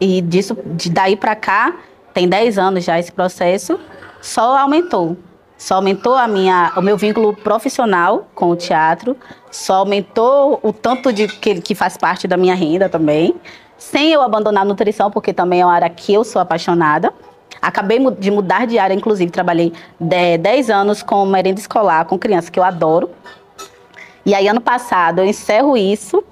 E 0.01 0.23
disso, 0.23 0.57
de 0.65 0.89
daí 0.91 1.17
para 1.17 1.37
cá, 1.37 1.75
tem 2.15 2.29
10 2.29 2.57
anos 2.57 2.85
já 2.85 2.99
esse 2.99 3.13
processo, 3.13 3.79
só 4.21 4.57
aumentou. 4.57 5.17
Só 5.59 5.75
aumentou 5.75 6.15
a 6.15 6.29
minha, 6.29 6.73
o 6.77 6.81
meu 6.81 6.97
vínculo 6.97 7.35
profissional 7.35 8.29
com 8.33 8.49
o 8.49 8.57
teatro, 8.57 9.17
só 9.51 9.79
aumentou 9.79 10.61
o 10.63 10.73
tanto 10.73 11.13
de 11.13 11.27
que, 11.27 11.61
que 11.61 11.75
faz 11.75 11.97
parte 11.97 12.29
da 12.29 12.37
minha 12.37 12.55
renda 12.55 12.89
também, 12.89 13.35
sem 13.77 14.13
eu 14.13 14.23
abandonar 14.23 14.63
a 14.63 14.65
nutrição, 14.65 15.11
porque 15.11 15.33
também 15.33 15.61
é 15.61 15.67
uma 15.67 15.75
área 15.75 15.91
que 15.91 16.15
eu 16.15 16.23
sou 16.23 16.41
apaixonada. 16.41 17.13
Acabei 17.61 17.99
de 18.13 18.31
mudar 18.31 18.69
de 18.69 18.79
área, 18.79 18.95
inclusive, 18.95 19.33
trabalhei 19.33 19.73
10 19.99 20.71
anos 20.71 21.03
com 21.03 21.27
merenda 21.27 21.59
escolar, 21.59 22.05
com 22.05 22.17
crianças 22.17 22.51
que 22.51 22.59
eu 22.61 22.63
adoro. 22.63 23.11
E 24.25 24.35
aí, 24.35 24.47
ano 24.47 24.61
passado, 24.61 25.21
eu 25.21 25.25
encerro 25.25 25.77
isso. 25.77 26.23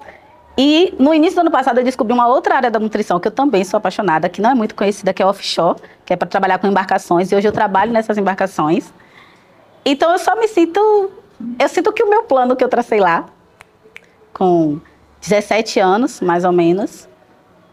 E 0.57 0.95
no 0.97 1.13
início 1.13 1.35
do 1.35 1.41
ano 1.41 1.51
passado, 1.51 1.79
eu 1.79 1.83
descobri 1.83 2.13
uma 2.13 2.27
outra 2.27 2.55
área 2.55 2.71
da 2.71 2.79
nutrição 2.79 3.19
que 3.19 3.27
eu 3.27 3.31
também 3.31 3.63
sou 3.65 3.77
apaixonada, 3.77 4.29
que 4.29 4.41
não 4.41 4.51
é 4.51 4.55
muito 4.55 4.73
conhecida, 4.73 5.13
que 5.13 5.21
é 5.21 5.25
offshore, 5.25 5.79
que 6.05 6.13
é 6.13 6.15
para 6.15 6.27
trabalhar 6.27 6.59
com 6.59 6.67
embarcações. 6.67 7.29
E 7.29 7.35
hoje 7.35 7.47
eu 7.47 7.51
trabalho 7.51 7.91
nessas 7.91 8.17
embarcações. 8.17 8.91
Então, 9.89 10.11
eu 10.11 10.19
só 10.19 10.35
me 10.35 10.49
sinto. 10.49 11.11
Eu 11.57 11.69
sinto 11.69 11.93
que 11.93 12.03
o 12.03 12.09
meu 12.09 12.23
plano 12.23 12.57
que 12.57 12.63
eu 12.63 12.67
tracei 12.67 12.99
lá, 12.99 13.25
com 14.33 14.81
17 15.21 15.79
anos, 15.79 16.19
mais 16.19 16.43
ou 16.43 16.51
menos, 16.51 17.07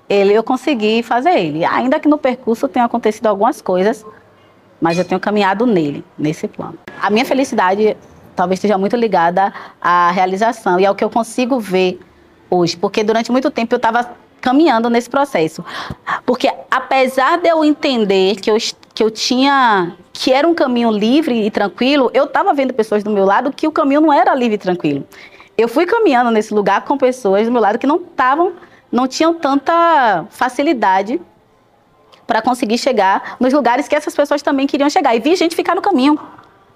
ele 0.08 0.32
eu 0.32 0.44
consegui 0.44 1.02
fazer 1.02 1.36
ele. 1.36 1.64
Ainda 1.64 1.98
que 1.98 2.06
no 2.06 2.16
percurso 2.16 2.68
tenham 2.68 2.86
acontecido 2.86 3.26
algumas 3.26 3.60
coisas, 3.60 4.06
mas 4.80 4.96
eu 4.96 5.04
tenho 5.04 5.20
caminhado 5.20 5.66
nele, 5.66 6.04
nesse 6.16 6.46
plano. 6.46 6.78
A 7.02 7.10
minha 7.10 7.24
felicidade 7.24 7.96
talvez 8.36 8.58
esteja 8.58 8.78
muito 8.78 8.94
ligada 8.94 9.52
à 9.80 10.12
realização 10.12 10.78
e 10.78 10.86
ao 10.86 10.94
que 10.94 11.02
eu 11.02 11.10
consigo 11.10 11.58
ver 11.58 11.98
hoje, 12.48 12.76
porque 12.76 13.02
durante 13.02 13.32
muito 13.32 13.50
tempo 13.50 13.74
eu 13.74 13.78
estava 13.78 14.08
caminhando 14.40 14.88
nesse 14.88 15.10
processo. 15.10 15.64
Porque 16.24 16.48
apesar 16.70 17.38
de 17.38 17.48
eu 17.48 17.64
entender 17.64 18.36
que 18.36 18.50
eu, 18.50 18.56
que 18.94 19.02
eu 19.02 19.10
tinha 19.10 19.96
que 20.14 20.32
era 20.32 20.48
um 20.48 20.54
caminho 20.54 20.90
livre 20.90 21.44
e 21.44 21.50
tranquilo, 21.50 22.10
eu 22.14 22.24
estava 22.24 22.54
vendo 22.54 22.72
pessoas 22.72 23.02
do 23.02 23.10
meu 23.10 23.24
lado 23.24 23.52
que 23.52 23.66
o 23.66 23.72
caminho 23.72 24.00
não 24.00 24.12
era 24.12 24.32
livre 24.34 24.54
e 24.54 24.58
tranquilo. 24.58 25.04
Eu 25.58 25.68
fui 25.68 25.84
caminhando 25.84 26.30
nesse 26.30 26.54
lugar 26.54 26.82
com 26.84 26.96
pessoas 26.96 27.46
do 27.46 27.52
meu 27.52 27.60
lado 27.60 27.78
que 27.78 27.86
não 27.86 27.96
estavam 27.96 28.52
não 28.90 29.08
tinham 29.08 29.34
tanta 29.34 30.24
facilidade 30.30 31.20
para 32.28 32.40
conseguir 32.40 32.78
chegar 32.78 33.36
nos 33.40 33.52
lugares 33.52 33.88
que 33.88 33.94
essas 33.94 34.14
pessoas 34.14 34.40
também 34.40 34.68
queriam 34.68 34.88
chegar. 34.88 35.16
E 35.16 35.18
vi 35.18 35.34
gente 35.34 35.56
ficar 35.56 35.74
no 35.74 35.82
caminho 35.82 36.18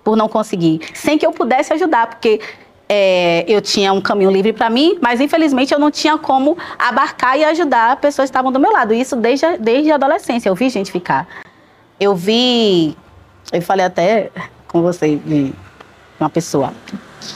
por 0.03 0.17
não 0.17 0.29
conseguir, 0.29 0.81
sem 0.95 1.17
que 1.17 1.25
eu 1.25 1.33
pudesse 1.33 1.73
ajudar, 1.73 2.09
porque 2.09 2.41
é, 2.89 3.45
eu 3.47 3.63
tinha 3.63 3.93
um 3.93 4.01
caminho 4.01 4.31
livre 4.33 4.53
para 4.53 4.69
mim, 4.69 4.99
mas 5.01 5.21
infelizmente 5.21 5.73
eu 5.73 5.79
não 5.79 5.93
tinha 5.93 6.19
como 6.19 6.59
abarcar 6.77 7.39
e 7.39 7.45
ajudar 7.45 7.97
pessoas 7.97 8.29
que 8.29 8.31
estavam 8.31 8.51
do 8.51 8.59
meu 8.59 8.73
lado. 8.73 8.93
Isso 8.93 9.15
desde 9.15 9.57
desde 9.59 9.93
a 9.93 9.95
adolescência. 9.95 10.49
Eu 10.49 10.57
vi 10.57 10.69
gente 10.71 10.91
ficar. 10.91 11.29
Eu 12.01 12.17
vi. 12.17 12.97
Eu 13.53 13.63
falei 13.63 13.87
até 13.87 14.31
com 14.67 14.83
você 14.83 15.21
uma 16.19 16.31
pessoa 16.31 16.73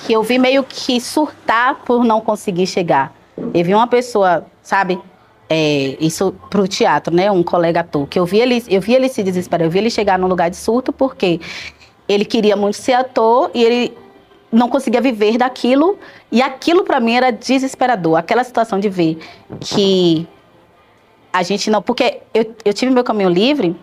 que 0.06 0.12
eu 0.12 0.22
vi 0.22 0.38
meio 0.38 0.62
que 0.62 1.00
surtar 1.00 1.76
por 1.84 2.04
não 2.04 2.20
conseguir 2.20 2.66
chegar. 2.66 3.14
Eu 3.54 3.64
vi 3.64 3.74
uma 3.74 3.86
pessoa 3.86 4.46
sabe? 4.62 4.98
É, 5.50 5.96
isso 6.00 6.32
pro 6.48 6.66
teatro, 6.66 7.14
né? 7.14 7.30
Um 7.30 7.42
colega 7.42 7.80
ator, 7.80 8.06
que 8.06 8.18
eu 8.18 8.24
vi 8.24 8.38
ele, 8.38 8.64
eu 8.68 8.80
vi 8.80 8.94
ele 8.94 9.08
se 9.08 9.22
desesperar, 9.22 9.66
eu 9.66 9.70
vi 9.70 9.78
ele 9.78 9.90
chegar 9.90 10.18
num 10.18 10.26
lugar 10.26 10.48
de 10.48 10.56
surto 10.56 10.92
porque 10.92 11.40
ele 12.08 12.24
queria 12.24 12.56
muito 12.56 12.76
ser 12.76 12.94
ator 12.94 13.50
e 13.52 13.62
ele 13.62 13.98
não 14.50 14.68
conseguia 14.68 15.00
viver 15.00 15.36
daquilo 15.36 15.98
e 16.30 16.40
aquilo 16.40 16.84
para 16.84 17.00
mim 17.00 17.14
era 17.14 17.30
desesperador, 17.30 18.16
aquela 18.16 18.44
situação 18.44 18.80
de 18.80 18.88
ver 18.88 19.18
que 19.60 20.26
a 21.32 21.42
gente 21.42 21.70
não, 21.70 21.82
porque 21.82 22.20
eu, 22.32 22.54
eu 22.64 22.72
tive 22.72 22.90
meu 22.90 23.04
caminho 23.04 23.28
livre 23.28 23.76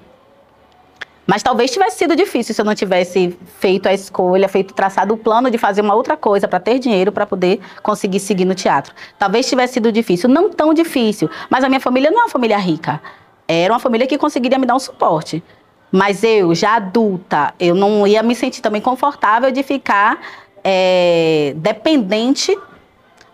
mas 1.30 1.44
talvez 1.44 1.70
tivesse 1.70 2.00
sido 2.00 2.16
difícil 2.16 2.56
se 2.56 2.60
eu 2.60 2.66
não 2.66 2.74
tivesse 2.74 3.38
feito 3.60 3.88
a 3.88 3.94
escolha, 3.94 4.50
feito 4.50 4.74
traçado 4.74 5.14
o 5.14 5.18
plano 5.18 5.52
de 5.52 5.60
fazer 5.60 5.82
uma 5.82 5.94
outra 5.94 6.18
coisa 6.18 6.48
para 6.48 6.60
ter 6.60 6.80
dinheiro 6.80 7.12
para 7.12 7.24
poder 7.24 7.60
conseguir 7.84 8.20
seguir 8.20 8.46
no 8.46 8.56
teatro. 8.56 8.96
Talvez 9.20 9.48
tivesse 9.48 9.74
sido 9.74 9.92
difícil, 9.92 10.28
não 10.28 10.50
tão 10.50 10.74
difícil, 10.74 11.30
mas 11.48 11.64
a 11.64 11.70
minha 11.70 11.80
família 11.80 12.10
não 12.10 12.22
é 12.22 12.24
uma 12.24 12.30
família 12.30 12.58
rica. 12.58 13.00
Era 13.48 13.72
uma 13.72 13.80
família 13.80 14.08
que 14.08 14.18
conseguiria 14.18 14.58
me 14.58 14.66
dar 14.66 14.74
um 14.74 14.80
suporte. 14.80 15.44
Mas 15.92 16.24
eu, 16.24 16.56
já 16.56 16.78
adulta, 16.78 17.54
eu 17.60 17.76
não 17.76 18.08
ia 18.08 18.24
me 18.24 18.34
sentir 18.34 18.62
também 18.62 18.82
confortável 18.82 19.52
de 19.52 19.62
ficar 19.62 20.20
é, 20.64 21.54
dependente 21.58 22.58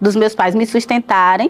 dos 0.01 0.17
meus 0.17 0.35
pais 0.35 0.53
me 0.53 0.67
sustentarem 0.67 1.49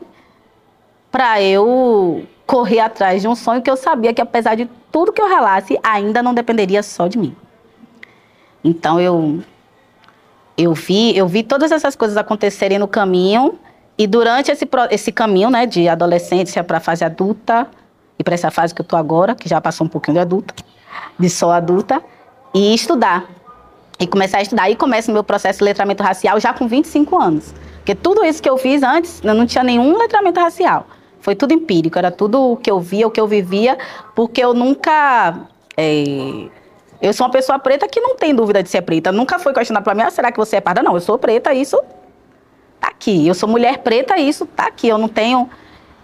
para 1.11 1.41
eu 1.41 2.23
correr 2.45 2.79
atrás 2.79 3.21
de 3.21 3.27
um 3.27 3.35
sonho 3.35 3.61
que 3.61 3.69
eu 3.69 3.77
sabia 3.77 4.13
que, 4.13 4.21
apesar 4.21 4.55
de 4.55 4.69
tudo 4.91 5.11
que 5.11 5.21
eu 5.21 5.27
relasse, 5.27 5.79
ainda 5.83 6.21
não 6.21 6.33
dependeria 6.33 6.83
só 6.83 7.07
de 7.07 7.17
mim. 7.17 7.35
Então 8.63 8.99
eu 8.99 9.43
eu 10.57 10.73
vi, 10.73 11.15
eu 11.17 11.27
vi 11.27 11.43
todas 11.43 11.71
essas 11.71 11.95
coisas 11.95 12.15
acontecerem 12.15 12.79
no 12.79 12.87
caminho 12.87 13.59
e 13.97 14.07
durante 14.07 14.51
esse, 14.51 14.67
esse 14.89 15.11
caminho, 15.11 15.49
né, 15.49 15.65
de 15.65 15.87
adolescência 15.89 16.63
para 16.63 16.77
a 16.77 16.79
fase 16.79 17.03
adulta 17.03 17.67
e 18.17 18.23
para 18.23 18.33
essa 18.33 18.49
fase 18.49 18.73
que 18.73 18.81
eu 18.81 18.83
estou 18.83 18.97
agora, 18.97 19.35
que 19.35 19.49
já 19.49 19.59
passou 19.59 19.85
um 19.85 19.89
pouquinho 19.89 20.15
de 20.15 20.19
adulta, 20.21 20.53
de 21.19 21.29
só 21.29 21.51
adulta, 21.51 22.01
e 22.53 22.73
estudar. 22.73 23.25
E 23.99 24.07
começar 24.07 24.37
a 24.37 24.41
estudar. 24.41 24.69
E 24.69 24.75
começa 24.75 25.11
o 25.11 25.13
meu 25.13 25.23
processo 25.23 25.59
de 25.59 25.65
letramento 25.65 26.01
racial 26.01 26.39
já 26.39 26.53
com 26.53 26.67
25 26.67 27.21
anos. 27.21 27.53
Porque 27.77 27.93
tudo 27.93 28.23
isso 28.23 28.41
que 28.41 28.49
eu 28.49 28.57
fiz 28.57 28.81
antes, 28.81 29.21
eu 29.23 29.33
não 29.33 29.45
tinha 29.45 29.63
nenhum 29.63 29.97
letramento 29.97 30.39
racial. 30.39 30.87
Foi 31.25 31.33
tudo 31.33 31.55
empírico, 31.55 31.97
era 31.97 32.11
tudo 32.11 32.51
o 32.51 32.55
que 32.55 32.69
eu 32.69 32.79
via, 32.79 33.07
o 33.07 33.09
que 33.09 33.19
eu 33.19 33.25
vivia, 33.25 33.79
porque 34.13 34.43
eu 34.43 34.53
nunca. 34.53 35.47
É... 35.75 36.45
Eu 37.01 37.11
sou 37.13 37.25
uma 37.25 37.33
pessoa 37.33 37.57
preta 37.57 37.87
que 37.87 37.99
não 37.99 38.15
tem 38.15 38.33
dúvida 38.35 38.61
de 38.61 38.69
ser 38.69 38.83
preta. 38.83 39.11
Nunca 39.11 39.39
foi 39.39 39.51
questionado 39.51 39.83
para 39.83 39.95
mim, 39.95 40.03
ah, 40.03 40.11
será 40.11 40.31
que 40.31 40.37
você 40.37 40.57
é 40.57 40.61
parda? 40.61 40.83
Não, 40.83 40.93
eu 40.93 40.99
sou 40.99 41.17
preta, 41.17 41.51
isso 41.51 41.81
tá 42.79 42.89
aqui. 42.89 43.27
Eu 43.27 43.33
sou 43.33 43.49
mulher 43.49 43.79
preta, 43.79 44.19
isso 44.19 44.45
tá 44.45 44.67
aqui. 44.67 44.87
Eu 44.87 44.99
não 44.99 45.07
tenho. 45.07 45.49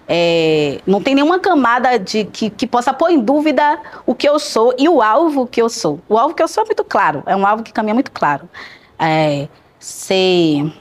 É, 0.07 0.81
não 0.87 0.99
tem 0.99 1.13
nenhuma 1.13 1.37
camada 1.37 1.99
de 1.99 2.25
que, 2.25 2.49
que 2.49 2.65
possa 2.65 2.91
pôr 2.91 3.11
em 3.11 3.19
dúvida 3.19 3.79
o 4.07 4.15
que 4.15 4.27
eu 4.27 4.39
sou 4.39 4.73
e 4.75 4.89
o 4.89 5.03
alvo 5.03 5.45
que 5.45 5.61
eu 5.61 5.69
sou. 5.69 5.99
O 6.09 6.17
alvo 6.17 6.33
que 6.33 6.41
eu 6.41 6.47
sou 6.47 6.63
é 6.63 6.65
muito 6.65 6.83
claro, 6.83 7.21
é 7.27 7.35
um 7.35 7.45
alvo 7.45 7.61
que 7.61 7.71
caminha 7.71 7.93
muito 7.93 8.11
claro. 8.11 8.49
É, 8.97 9.47
ser 9.77 10.73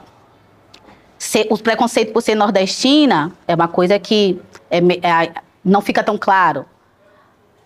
ser, 1.21 1.47
o 1.51 1.59
preconceito 1.59 2.13
por 2.13 2.23
ser 2.23 2.35
nordestina 2.35 3.31
é 3.47 3.55
uma 3.55 3.69
coisa 3.69 3.99
que 3.99 4.41
é, 4.71 4.79
é, 4.79 5.35
não 5.63 5.83
fica 5.83 6.03
tão 6.03 6.17
claro. 6.17 6.65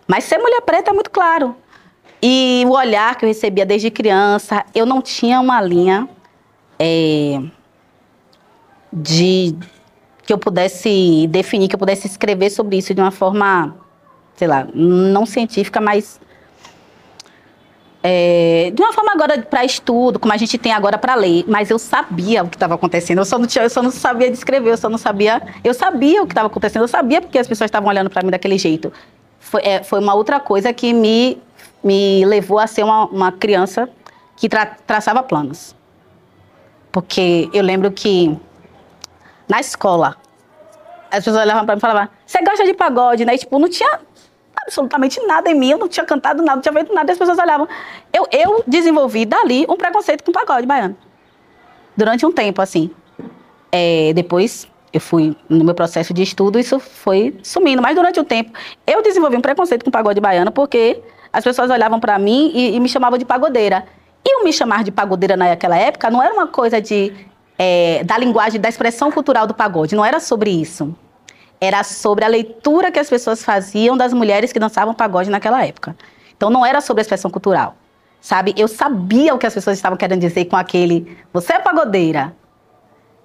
Mas 0.05 0.25
ser 0.25 0.37
mulher 0.37 0.61
preta 0.61 0.91
é 0.91 0.93
muito 0.93 1.09
claro. 1.09 1.55
E 2.21 2.63
o 2.67 2.71
olhar 2.71 3.15
que 3.15 3.23
eu 3.23 3.29
recebia 3.29 3.65
desde 3.65 3.89
criança, 3.89 4.65
eu 4.75 4.85
não 4.85 5.01
tinha 5.01 5.39
uma 5.39 5.61
linha. 5.61 6.07
É, 6.77 7.39
de 8.91 9.55
que 10.25 10.33
eu 10.33 10.37
pudesse 10.37 11.27
definir, 11.27 11.67
que 11.67 11.75
eu 11.75 11.79
pudesse 11.79 12.07
escrever 12.07 12.49
sobre 12.49 12.77
isso 12.77 12.93
de 12.93 13.01
uma 13.01 13.11
forma, 13.11 13.75
sei 14.35 14.47
lá, 14.47 14.67
não 14.73 15.25
científica, 15.25 15.79
mas 15.79 16.19
é, 18.07 18.69
de 18.71 18.79
uma 18.83 18.93
forma 18.93 19.13
agora 19.13 19.41
para 19.41 19.65
estudo, 19.65 20.19
como 20.19 20.31
a 20.31 20.37
gente 20.37 20.59
tem 20.59 20.71
agora 20.71 20.95
para 20.95 21.15
ler, 21.15 21.43
mas 21.47 21.71
eu 21.71 21.79
sabia 21.79 22.43
o 22.43 22.47
que 22.47 22.55
estava 22.55 22.75
acontecendo. 22.75 23.17
Eu 23.17 23.25
só, 23.25 23.39
não 23.39 23.47
tinha, 23.47 23.63
eu 23.63 23.69
só 23.69 23.81
não 23.81 23.89
sabia 23.89 24.29
descrever, 24.29 24.69
eu 24.69 24.77
só 24.77 24.87
não 24.87 24.99
sabia. 24.99 25.41
Eu 25.63 25.73
sabia 25.73 26.21
o 26.21 26.27
que 26.27 26.33
estava 26.33 26.45
acontecendo, 26.45 26.83
eu 26.83 26.87
sabia 26.87 27.19
porque 27.19 27.39
as 27.39 27.47
pessoas 27.47 27.67
estavam 27.67 27.89
olhando 27.89 28.07
para 28.11 28.21
mim 28.21 28.29
daquele 28.29 28.59
jeito. 28.59 28.93
Foi, 29.39 29.59
é, 29.63 29.81
foi 29.81 29.99
uma 29.99 30.13
outra 30.13 30.39
coisa 30.39 30.71
que 30.71 30.93
me, 30.93 31.41
me 31.83 32.23
levou 32.25 32.59
a 32.59 32.67
ser 32.67 32.83
uma, 32.83 33.05
uma 33.07 33.31
criança 33.31 33.89
que 34.37 34.47
tra, 34.47 34.67
traçava 34.85 35.23
planos. 35.23 35.75
Porque 36.91 37.49
eu 37.53 37.63
lembro 37.63 37.91
que 37.91 38.37
na 39.49 39.59
escola, 39.59 40.15
as 41.09 41.25
pessoas 41.25 41.43
olhavam 41.43 41.65
para 41.65 41.73
mim 41.73 41.79
e 41.79 41.81
falavam: 41.81 42.07
Você 42.23 42.39
gosta 42.43 42.65
de 42.65 42.73
pagode, 42.75 43.25
né? 43.25 43.33
E, 43.33 43.39
tipo, 43.39 43.57
não 43.57 43.67
tinha 43.67 43.99
absolutamente 44.65 45.19
nada 45.25 45.49
em 45.49 45.55
mim, 45.55 45.71
eu 45.71 45.77
não 45.77 45.87
tinha 45.87 46.05
cantado 46.05 46.41
nada, 46.41 46.55
não 46.55 46.61
tinha 46.61 46.73
feito 46.73 46.93
nada, 46.93 47.11
e 47.11 47.13
as 47.13 47.17
pessoas 47.17 47.37
olhavam. 47.37 47.67
Eu, 48.11 48.27
eu 48.31 48.63
desenvolvi 48.65 49.25
dali 49.25 49.65
um 49.69 49.77
preconceito 49.77 50.23
com 50.23 50.31
pagode 50.31 50.65
baiano. 50.65 50.97
Durante 51.95 52.25
um 52.25 52.31
tempo, 52.31 52.61
assim. 52.61 52.89
É, 53.71 54.11
depois 54.13 54.67
eu 54.91 54.99
fui 54.99 55.35
no 55.49 55.63
meu 55.63 55.75
processo 55.75 56.13
de 56.13 56.23
estudo, 56.23 56.57
isso 56.57 56.79
foi 56.79 57.37
sumindo. 57.43 57.81
Mas 57.81 57.95
durante 57.95 58.19
o 58.19 58.23
tempo, 58.23 58.51
eu 58.87 59.01
desenvolvi 59.01 59.37
um 59.37 59.41
preconceito 59.41 59.83
com 59.85 59.91
pagode 59.91 60.19
baiano, 60.19 60.51
porque 60.51 61.01
as 61.31 61.43
pessoas 61.43 61.69
olhavam 61.69 61.99
para 61.99 62.17
mim 62.17 62.51
e, 62.53 62.75
e, 62.75 62.79
me 62.79 62.89
chamavam 62.89 63.17
de 63.17 63.25
pagodeira. 63.25 63.85
E 64.23 64.41
o 64.41 64.43
me 64.43 64.51
chamar 64.51 64.83
de 64.83 64.91
pagodeira 64.91 65.37
naquela 65.37 65.77
época 65.77 66.09
não 66.09 66.23
era 66.23 66.33
uma 66.33 66.47
coisa 66.47 66.81
de 66.81 67.13
é, 67.59 68.03
da 68.03 68.17
linguagem, 68.17 68.59
da 68.59 68.67
expressão 68.67 69.11
cultural 69.11 69.45
do 69.45 69.53
pagode, 69.53 69.95
não 69.95 70.03
era 70.03 70.19
sobre 70.19 70.49
isso 70.49 70.95
era 71.59 71.83
sobre 71.83 72.25
a 72.25 72.27
leitura 72.27 72.91
que 72.91 72.99
as 72.99 73.09
pessoas 73.09 73.43
faziam 73.43 73.97
das 73.97 74.13
mulheres 74.13 74.51
que 74.51 74.59
dançavam 74.59 74.93
pagode 74.93 75.29
naquela 75.29 75.65
época. 75.65 75.95
Então 76.35 76.49
não 76.49 76.65
era 76.65 76.81
sobre 76.81 77.01
a 77.01 77.03
expressão 77.03 77.31
cultural, 77.31 77.75
sabe? 78.19 78.53
Eu 78.57 78.67
sabia 78.67 79.33
o 79.33 79.37
que 79.37 79.45
as 79.45 79.53
pessoas 79.53 79.77
estavam 79.77 79.97
querendo 79.97 80.19
dizer 80.19 80.45
com 80.45 80.55
aquele 80.55 81.17
você 81.33 81.53
é 81.53 81.59
pagodeira. 81.59 82.35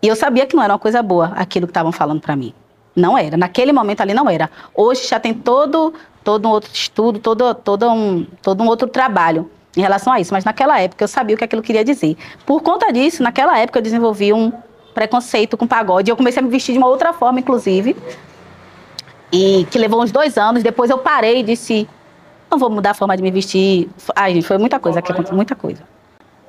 E 0.02 0.08
eu 0.08 0.16
sabia 0.16 0.46
que 0.46 0.56
não 0.56 0.62
era 0.62 0.72
uma 0.72 0.78
coisa 0.78 1.02
boa 1.02 1.32
aquilo 1.36 1.66
que 1.66 1.72
estavam 1.72 1.92
falando 1.92 2.20
para 2.20 2.34
mim. 2.34 2.54
Não 2.96 3.16
era, 3.16 3.36
naquele 3.36 3.72
momento 3.72 4.00
ali 4.00 4.14
não 4.14 4.28
era. 4.28 4.50
Hoje 4.74 5.06
já 5.06 5.20
tem 5.20 5.34
todo 5.34 5.94
todo 6.24 6.46
um 6.46 6.50
outro 6.50 6.70
estudo, 6.72 7.18
todo 7.18 7.54
todo 7.54 7.88
um 7.88 8.26
todo 8.42 8.62
um 8.62 8.66
outro 8.66 8.88
trabalho 8.88 9.50
em 9.76 9.80
relação 9.80 10.12
a 10.12 10.20
isso, 10.20 10.32
mas 10.32 10.44
naquela 10.44 10.80
época 10.80 11.04
eu 11.04 11.08
sabia 11.08 11.34
o 11.34 11.38
que 11.38 11.44
aquilo 11.44 11.62
queria 11.62 11.84
dizer. 11.84 12.16
Por 12.44 12.62
conta 12.62 12.92
disso, 12.92 13.22
naquela 13.22 13.58
época 13.58 13.78
eu 13.78 13.82
desenvolvi 13.82 14.32
um 14.32 14.52
preconceito 14.94 15.56
com 15.56 15.66
pagode. 15.66 16.10
Eu 16.10 16.16
comecei 16.16 16.40
a 16.40 16.44
me 16.44 16.50
vestir 16.50 16.72
de 16.72 16.78
uma 16.78 16.88
outra 16.88 17.12
forma, 17.12 17.40
inclusive. 17.40 17.96
E 19.32 19.66
que 19.70 19.78
levou 19.78 20.02
uns 20.02 20.10
dois 20.10 20.36
anos. 20.36 20.62
Depois 20.62 20.90
eu 20.90 20.98
parei 20.98 21.40
e 21.40 21.42
disse: 21.42 21.88
não 22.50 22.58
vou 22.58 22.68
mudar 22.68 22.90
a 22.90 22.94
forma 22.94 23.16
de 23.16 23.22
me 23.22 23.30
vestir. 23.30 23.88
Ai, 24.14 24.34
gente, 24.34 24.46
foi 24.46 24.58
muita 24.58 24.78
coisa 24.80 25.00
que 25.00 25.12
aconteceu, 25.12 25.36
muita 25.36 25.54
coisa. 25.54 25.82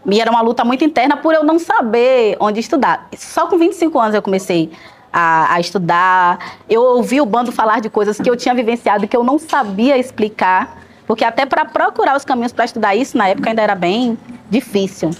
E 0.06 0.20
era 0.20 0.32
uma 0.32 0.42
luta 0.42 0.66
muito 0.66 0.84
interna 0.84 1.16
por 1.16 1.34
eu 1.34 1.44
não 1.44 1.60
saber 1.60 2.36
onde 2.40 2.60
estudar. 2.60 3.08
Só 3.16 3.46
com 3.46 3.58
25 3.58 4.00
anos 4.00 4.16
eu 4.16 4.22
comecei 4.22 4.72
a, 5.14 5.54
a, 5.54 5.60
estudar. 5.60 6.58
Eu 6.68 6.82
ouvi 6.82 7.22
o 7.22 7.26
bando 7.26 7.52
falar 7.52 7.82
de 7.82 7.90
coisas 7.90 8.18
que 8.18 8.28
eu 8.28 8.36
tinha 8.36 8.56
vivenciado 8.56 9.08
que 9.08 9.16
eu 9.16 9.24
não 9.24 9.38
sabia 9.38 9.98
explicar. 9.98 10.82
Porque 11.06 11.24
até 11.24 11.46
para 11.46 11.66
procurar 11.66 12.18
os 12.18 12.26
caminhos 12.26 12.52
para 12.52 12.66
estudar 12.66 12.96
isso, 12.96 13.18
na 13.18 13.28
época 13.28 13.50
ainda 13.50 13.62
era 13.62 13.76
bem 13.76 14.18
difícil 14.50 15.12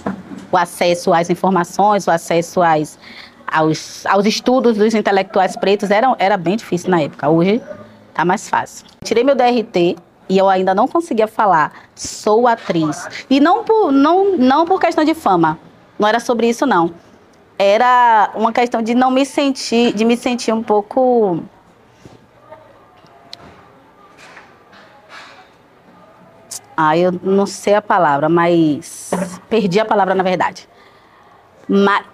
o 0.52 0.56
acesso 0.56 1.12
às 1.12 1.30
informações, 1.30 2.06
o 2.06 2.10
acesso 2.10 2.60
às, 2.62 2.98
aos, 3.50 4.04
aos 4.06 4.26
estudos 4.26 4.76
dos 4.76 4.94
intelectuais 4.94 5.56
pretos 5.56 5.90
era, 5.90 6.14
era 6.18 6.36
bem 6.36 6.56
difícil 6.56 6.90
na 6.90 7.00
época. 7.00 7.28
Hoje 7.28 7.60
está 8.10 8.24
mais 8.24 8.48
fácil. 8.48 8.86
Tirei 9.02 9.24
meu 9.24 9.34
DRT 9.34 9.96
e 10.28 10.38
eu 10.38 10.48
ainda 10.48 10.74
não 10.74 10.86
conseguia 10.86 11.26
falar, 11.26 11.72
sou 11.94 12.46
atriz. 12.46 13.08
E 13.28 13.40
não 13.40 13.64
por, 13.64 13.90
não, 13.90 14.36
não 14.36 14.66
por 14.66 14.78
questão 14.78 15.04
de 15.04 15.14
fama, 15.14 15.58
não 15.98 16.06
era 16.06 16.20
sobre 16.20 16.48
isso 16.48 16.66
não. 16.66 16.92
Era 17.58 18.30
uma 18.34 18.52
questão 18.52 18.82
de 18.82 18.94
não 18.94 19.10
me 19.10 19.24
sentir, 19.24 19.92
de 19.92 20.04
me 20.04 20.16
sentir 20.16 20.52
um 20.52 20.62
pouco 20.62 21.42
Ah, 26.88 26.96
eu 26.96 27.12
não 27.22 27.46
sei 27.46 27.74
a 27.74 27.82
palavra, 27.82 28.28
mas 28.28 29.10
perdi 29.48 29.78
a 29.78 29.84
palavra 29.84 30.14
na 30.14 30.22
verdade. 30.22 30.68
Mas, 31.68 32.04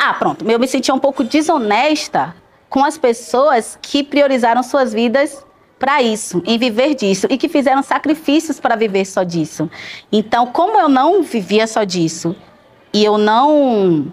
ah, 0.00 0.14
pronto. 0.14 0.48
Eu 0.50 0.58
me 0.58 0.66
sentia 0.66 0.92
um 0.94 0.98
pouco 0.98 1.22
desonesta 1.22 2.34
com 2.68 2.84
as 2.84 2.98
pessoas 2.98 3.78
que 3.80 4.02
priorizaram 4.02 4.62
suas 4.62 4.92
vidas 4.92 5.46
para 5.78 6.02
isso, 6.02 6.42
em 6.46 6.58
viver 6.58 6.94
disso 6.94 7.26
e 7.30 7.36
que 7.36 7.48
fizeram 7.48 7.82
sacrifícios 7.82 8.58
para 8.58 8.76
viver 8.76 9.04
só 9.04 9.22
disso. 9.22 9.70
Então, 10.10 10.46
como 10.46 10.78
eu 10.78 10.88
não 10.88 11.22
vivia 11.22 11.66
só 11.66 11.84
disso 11.84 12.34
e 12.92 13.04
eu 13.04 13.18
não 13.18 14.12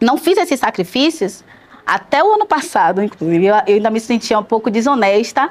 não 0.00 0.16
fiz 0.16 0.38
esses 0.38 0.60
sacrifícios 0.60 1.42
até 1.86 2.22
o 2.22 2.34
ano 2.34 2.46
passado, 2.46 3.02
inclusive, 3.02 3.46
eu, 3.46 3.54
eu 3.66 3.74
ainda 3.76 3.90
me 3.90 3.98
sentia 3.98 4.38
um 4.38 4.44
pouco 4.44 4.70
desonesta 4.70 5.50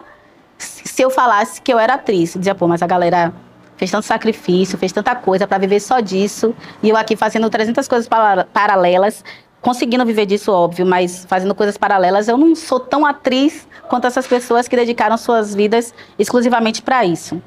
se 0.58 1.02
eu 1.02 1.10
falasse 1.10 1.62
que 1.62 1.74
eu 1.74 1.80
era 1.80 1.96
atriz. 1.96 2.36
Dizia, 2.36 2.56
pô, 2.56 2.68
mas 2.68 2.82
a 2.82 2.88
galera 2.88 3.34
fez 3.78 3.92
tanto 3.92 4.06
sacrifício, 4.06 4.78
fez 4.78 4.92
tanta 4.92 5.16
coisa 5.16 5.48
para 5.48 5.58
viver 5.58 5.80
só 5.80 6.00
disso, 6.00 6.54
e 6.84 6.90
eu 6.90 6.98
aqui 6.98 7.16
fazendo 7.16 7.50
300 7.50 7.88
coisas 7.88 8.10
paralelas, 8.52 9.24
conseguindo 9.62 10.06
viver 10.06 10.26
disso, 10.26 10.52
óbvio, 10.52 10.86
mas 10.86 11.26
fazendo 11.26 11.54
coisas 11.56 11.78
paralelas, 11.78 12.28
eu 12.28 12.38
não 12.38 12.56
sou 12.56 12.80
tão 12.80 13.06
atriz 13.06 13.68
quanto 13.88 14.08
essas 14.08 14.28
pessoas 14.28 14.68
que 14.68 14.76
dedicaram 14.76 15.18
suas 15.18 15.54
vidas 15.54 15.94
exclusivamente 16.18 16.82
para 16.82 17.06
isso. 17.06 17.42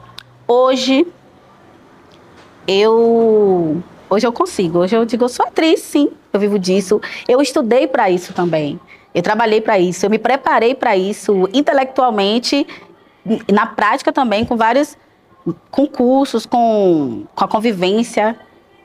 Hoje, 0.47 1.07
eu 2.67 3.83
hoje 4.09 4.27
eu 4.27 4.33
consigo. 4.33 4.81
Hoje 4.81 4.97
eu 4.97 5.05
digo, 5.05 5.25
eu 5.25 5.29
sou 5.29 5.47
atriz, 5.47 5.81
sim. 5.81 6.11
Eu 6.33 6.41
vivo 6.41 6.59
disso. 6.59 7.01
Eu 7.29 7.41
estudei 7.41 7.87
para 7.87 8.11
isso 8.11 8.33
também. 8.33 8.79
Eu 9.15 9.23
trabalhei 9.23 9.61
para 9.61 9.79
isso. 9.79 10.05
Eu 10.05 10.11
me 10.11 10.19
preparei 10.19 10.75
para 10.75 10.97
isso 10.97 11.49
intelectualmente, 11.53 12.67
na 13.53 13.67
prática 13.67 14.13
também, 14.13 14.45
com 14.45 14.57
vários 14.57 14.97
com 15.71 15.87
cursos, 15.87 16.47
com, 16.47 17.25
com 17.35 17.45
a 17.45 17.49
convivência, 17.49 18.39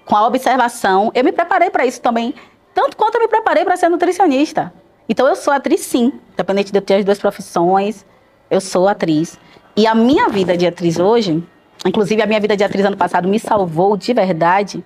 com 0.06 0.16
a 0.16 0.28
observação. 0.28 1.12
Eu 1.14 1.24
me 1.24 1.32
preparei 1.32 1.70
para 1.70 1.86
isso 1.86 2.02
também, 2.02 2.34
tanto 2.74 2.96
quanto 2.96 3.16
eu 3.16 3.22
me 3.22 3.28
preparei 3.28 3.64
para 3.64 3.76
ser 3.76 3.90
nutricionista. 3.90 4.74
Então 5.08 5.28
eu 5.28 5.36
sou 5.36 5.54
atriz 5.54 5.82
sim, 5.82 6.14
independente 6.34 6.72
de 6.72 6.78
eu 6.78 6.82
ter 6.82 6.96
as 6.96 7.06
duas 7.06 7.20
profissões, 7.20 8.06
eu 8.50 8.62
sou 8.62 8.88
atriz. 8.88 9.40
E 9.76 9.86
a 9.86 9.94
minha 9.94 10.30
vida 10.30 10.56
de 10.56 10.66
atriz 10.66 11.00
hoje, 11.00 11.44
inclusive 11.86 12.22
a 12.22 12.26
minha 12.26 12.40
vida 12.40 12.56
de 12.56 12.64
atriz 12.64 12.86
ano 12.86 12.98
passado 12.98 13.28
me 13.28 13.40
salvou 13.40 13.98
de 13.98 14.14
verdade, 14.14 14.84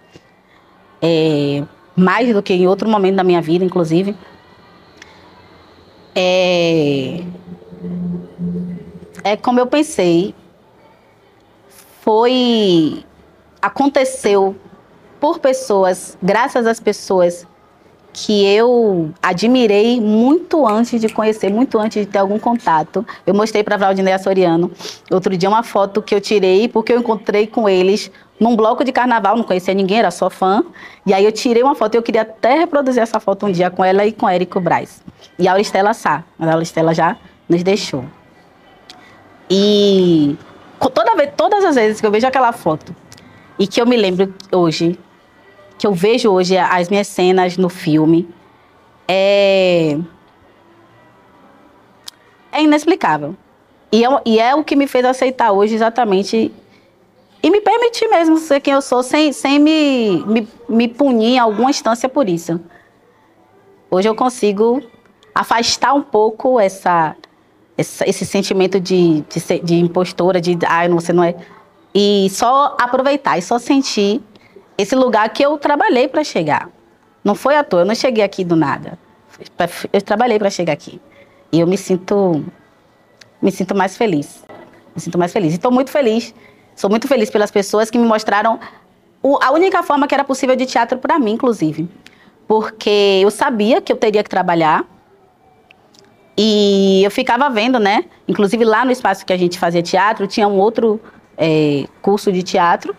é, 1.01 1.63
mais 1.95 2.33
do 2.33 2.41
que 2.41 2.53
em 2.53 2.67
outro 2.67 2.89
momento 2.89 3.15
da 3.15 3.23
minha 3.23 3.41
vida, 3.41 3.63
inclusive. 3.63 4.15
É, 6.15 7.21
é 9.23 9.37
como 9.37 9.59
eu 9.59 9.67
pensei, 9.67 10.33
foi 12.09 13.05
aconteceu 13.61 14.55
por 15.19 15.37
pessoas, 15.37 16.17
graças 16.19 16.65
às 16.65 16.79
pessoas 16.79 17.45
que 18.11 18.43
eu 18.47 19.11
admirei 19.21 20.01
muito 20.01 20.67
antes 20.67 20.99
de 20.99 21.07
conhecer, 21.07 21.51
muito 21.51 21.77
antes 21.77 22.03
de 22.03 22.11
ter 22.11 22.17
algum 22.17 22.39
contato. 22.39 23.05
Eu 23.27 23.35
mostrei 23.35 23.63
para 23.63 23.77
Valdineia 23.77 24.17
Soriano 24.17 24.71
outro 25.11 25.37
dia 25.37 25.47
uma 25.47 25.61
foto 25.61 26.01
que 26.01 26.15
eu 26.15 26.19
tirei 26.19 26.67
porque 26.67 26.93
eu 26.93 26.99
encontrei 26.99 27.45
com 27.45 27.69
eles 27.69 28.11
num 28.39 28.55
bloco 28.55 28.83
de 28.83 28.91
carnaval, 28.91 29.37
não 29.37 29.43
conhecia 29.43 29.75
ninguém, 29.75 29.99
era 29.99 30.09
só 30.09 30.31
fã. 30.31 30.63
E 31.05 31.13
aí 31.13 31.23
eu 31.23 31.31
tirei 31.31 31.61
uma 31.61 31.75
foto, 31.75 31.93
eu 31.93 32.01
queria 32.01 32.23
até 32.23 32.55
reproduzir 32.55 33.03
essa 33.03 33.19
foto 33.19 33.45
um 33.45 33.51
dia 33.51 33.69
com 33.69 33.85
ela 33.85 34.03
e 34.03 34.11
com 34.11 34.27
Érico 34.27 34.59
Braz. 34.59 35.03
E 35.37 35.47
a 35.47 35.51
Auristela 35.51 35.93
Sá, 35.93 36.23
a 36.39 36.53
Auristela 36.53 36.91
já 36.91 37.17
nos 37.47 37.61
deixou. 37.61 38.03
E 39.47 40.35
toda 40.79 41.15
vez, 41.15 41.31
todas 41.35 41.65
as 41.65 41.75
vezes 41.75 41.99
que 41.99 42.07
eu 42.07 42.11
vejo 42.11 42.27
aquela 42.27 42.53
foto 42.53 42.95
e 43.57 43.67
que 43.67 43.81
eu 43.81 43.85
me 43.85 43.97
lembro 43.97 44.33
hoje, 44.51 44.97
que 45.77 45.85
eu 45.85 45.93
vejo 45.93 46.29
hoje 46.29 46.57
as 46.57 46.89
minhas 46.89 47.07
cenas 47.07 47.57
no 47.57 47.67
filme, 47.67 48.29
é, 49.07 49.97
é 52.51 52.63
inexplicável. 52.63 53.35
E 53.91 54.05
é, 54.05 54.07
e 54.25 54.39
é 54.39 54.55
o 54.55 54.63
que 54.63 54.75
me 54.75 54.87
fez 54.87 55.03
aceitar 55.03 55.51
hoje 55.51 55.73
exatamente 55.73 56.53
e 57.41 57.49
me 57.49 57.61
permitir 57.61 58.07
mesmo 58.07 58.37
ser 58.37 58.59
quem 58.59 58.73
eu 58.73 58.81
sou 58.81 59.01
sem, 59.01 59.31
sem 59.31 59.57
me, 59.59 60.23
me, 60.25 60.47
me 60.67 60.87
punir 60.87 61.35
em 61.35 61.39
alguma 61.39 61.69
instância 61.69 62.07
por 62.07 62.29
isso. 62.29 62.59
Hoje 63.89 64.07
eu 64.07 64.13
consigo 64.13 64.83
afastar 65.33 65.93
um 65.93 66.01
pouco 66.01 66.59
essa 66.59 67.15
esse, 67.79 68.03
esse 68.07 68.25
sentimento 68.25 68.79
de, 68.79 69.21
de, 69.21 69.59
de, 69.63 69.75
impostora, 69.75 70.41
de 70.41 70.57
ai, 70.67 70.89
você 70.89 71.13
não 71.13 71.23
é. 71.23 71.35
E 71.95 72.27
só 72.29 72.75
aproveitar 72.79 73.37
e 73.37 73.41
só 73.41 73.57
sentir 73.57 74.21
esse 74.77 74.95
lugar 74.95 75.29
que 75.29 75.43
eu 75.43 75.57
trabalhei 75.57 76.07
para 76.07 76.23
chegar. 76.23 76.69
Não 77.23 77.35
foi 77.35 77.55
à 77.55 77.63
toa, 77.63 77.81
eu 77.81 77.85
não 77.85 77.95
cheguei 77.95 78.23
aqui 78.23 78.43
do 78.43 78.55
nada. 78.55 78.99
Eu 79.93 80.01
trabalhei 80.01 80.37
para 80.37 80.49
chegar 80.49 80.73
aqui. 80.73 80.99
E 81.51 81.59
eu 81.59 81.67
me 81.67 81.77
sinto 81.77 82.43
me 83.41 83.51
sinto 83.51 83.73
mais 83.73 83.95
feliz. 83.95 84.43
Me 84.93 85.01
sinto 85.01 85.17
mais 85.17 85.31
feliz. 85.31 85.53
Estou 85.53 85.71
muito 85.71 85.89
feliz. 85.89 86.35
Sou 86.75 86.89
muito 86.89 87.07
feliz 87.07 87.29
pelas 87.29 87.49
pessoas 87.49 87.89
que 87.89 87.97
me 87.97 88.05
mostraram 88.05 88.59
o, 89.23 89.37
a 89.41 89.51
única 89.51 89.83
forma 89.83 90.07
que 90.07 90.13
era 90.13 90.23
possível 90.23 90.55
de 90.55 90.65
teatro 90.65 90.97
para 90.97 91.17
mim, 91.17 91.31
inclusive. 91.31 91.89
Porque 92.47 93.21
eu 93.21 93.31
sabia 93.31 93.81
que 93.81 93.91
eu 93.91 93.97
teria 93.97 94.23
que 94.23 94.29
trabalhar. 94.29 94.85
E 96.41 97.03
eu 97.03 97.11
ficava 97.11 97.49
vendo, 97.49 97.77
né? 97.79 98.05
Inclusive 98.25 98.63
lá 98.63 98.85
no 98.85 98.91
espaço 98.91 99.25
que 99.25 99.33
a 99.33 99.37
gente 99.37 99.59
fazia 99.59 99.83
teatro, 99.83 100.25
tinha 100.25 100.47
um 100.47 100.57
outro 100.57 100.97
é, 101.37 101.83
curso 102.01 102.31
de 102.31 102.41
teatro, 102.41 102.95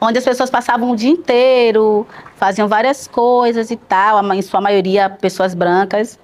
onde 0.00 0.18
as 0.18 0.24
pessoas 0.24 0.50
passavam 0.50 0.90
o 0.90 0.96
dia 0.96 1.10
inteiro, 1.10 2.04
faziam 2.34 2.66
várias 2.66 3.06
coisas 3.06 3.70
e 3.70 3.76
tal, 3.76 4.20
em 4.34 4.42
sua 4.42 4.60
maioria 4.60 5.08
pessoas 5.08 5.54
brancas 5.54 6.18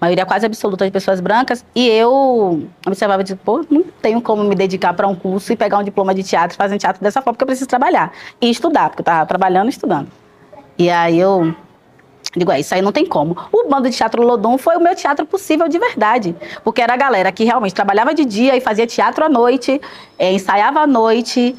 maioria 0.00 0.26
quase 0.26 0.46
absoluta 0.46 0.84
de 0.84 0.90
pessoas 0.90 1.20
brancas, 1.20 1.64
e 1.74 1.88
eu 1.88 2.68
observava, 2.86 3.24
tipo, 3.24 3.42
pô, 3.42 3.64
não 3.70 3.82
tenho 4.02 4.20
como 4.20 4.44
me 4.44 4.54
dedicar 4.54 4.92
para 4.92 5.08
um 5.08 5.14
curso 5.14 5.52
e 5.52 5.56
pegar 5.56 5.78
um 5.78 5.82
diploma 5.82 6.14
de 6.14 6.22
teatro, 6.22 6.56
fazer 6.56 6.78
teatro 6.78 7.02
dessa 7.02 7.20
forma, 7.20 7.32
porque 7.32 7.44
eu 7.44 7.46
preciso 7.46 7.68
trabalhar. 7.68 8.12
E 8.40 8.50
estudar, 8.50 8.90
porque 8.90 9.00
eu 9.00 9.04
estava 9.04 9.26
trabalhando 9.26 9.66
e 9.66 9.70
estudando. 9.70 10.08
E 10.78 10.90
aí 10.90 11.18
eu 11.18 11.54
digo, 12.34 12.50
é, 12.50 12.60
isso 12.60 12.74
aí 12.74 12.82
não 12.82 12.92
tem 12.92 13.04
como. 13.06 13.36
O 13.52 13.68
bando 13.68 13.88
de 13.88 13.96
teatro 13.96 14.22
Lodum 14.22 14.58
foi 14.58 14.76
o 14.76 14.80
meu 14.80 14.94
teatro 14.94 15.26
possível 15.26 15.68
de 15.68 15.78
verdade, 15.78 16.34
porque 16.64 16.80
era 16.80 16.94
a 16.94 16.96
galera 16.96 17.30
que 17.32 17.44
realmente 17.44 17.74
trabalhava 17.74 18.14
de 18.14 18.24
dia 18.24 18.56
e 18.56 18.60
fazia 18.60 18.86
teatro 18.86 19.24
à 19.24 19.28
noite, 19.28 19.80
é, 20.18 20.32
ensaiava 20.32 20.80
à 20.80 20.86
noite, 20.86 21.56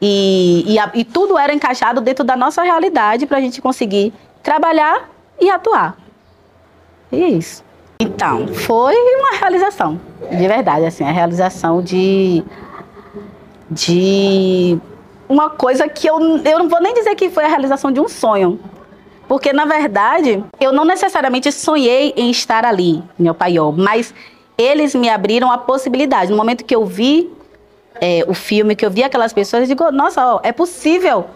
e, 0.00 0.64
e, 0.66 0.78
a, 0.78 0.90
e 0.94 1.04
tudo 1.04 1.38
era 1.38 1.52
encaixado 1.52 2.00
dentro 2.00 2.24
da 2.24 2.34
nossa 2.34 2.62
realidade 2.62 3.26
para 3.26 3.38
a 3.38 3.40
gente 3.40 3.60
conseguir 3.60 4.12
trabalhar 4.42 5.08
e 5.38 5.50
atuar. 5.50 5.96
E 7.12 7.22
é 7.22 7.28
isso. 7.28 7.62
Então, 8.00 8.48
foi 8.48 8.94
uma 8.94 9.36
realização, 9.38 10.00
de 10.30 10.48
verdade, 10.48 10.86
assim, 10.86 11.04
a 11.04 11.10
realização 11.10 11.82
de, 11.82 12.42
de 13.70 14.78
uma 15.28 15.50
coisa 15.50 15.86
que 15.86 16.06
eu, 16.06 16.18
eu 16.38 16.58
não 16.58 16.68
vou 16.68 16.80
nem 16.80 16.94
dizer 16.94 17.14
que 17.14 17.28
foi 17.28 17.44
a 17.44 17.48
realização 17.48 17.92
de 17.92 18.00
um 18.00 18.08
sonho, 18.08 18.58
porque 19.30 19.52
na 19.52 19.64
verdade 19.64 20.42
eu 20.60 20.72
não 20.72 20.84
necessariamente 20.84 21.52
sonhei 21.52 22.12
em 22.16 22.32
estar 22.32 22.66
ali, 22.66 23.00
meu 23.16 23.32
paiol, 23.32 23.70
mas 23.70 24.12
eles 24.58 24.92
me 24.92 25.08
abriram 25.08 25.52
a 25.52 25.56
possibilidade. 25.56 26.32
No 26.32 26.36
momento 26.36 26.64
que 26.64 26.74
eu 26.74 26.84
vi 26.84 27.30
é, 28.00 28.24
o 28.26 28.34
filme, 28.34 28.74
que 28.74 28.84
eu 28.84 28.90
vi 28.90 29.04
aquelas 29.04 29.32
pessoas, 29.32 29.62
eu 29.62 29.68
digo, 29.68 29.88
nossa, 29.92 30.34
ó, 30.34 30.40
é 30.42 30.50
possível 30.50 31.26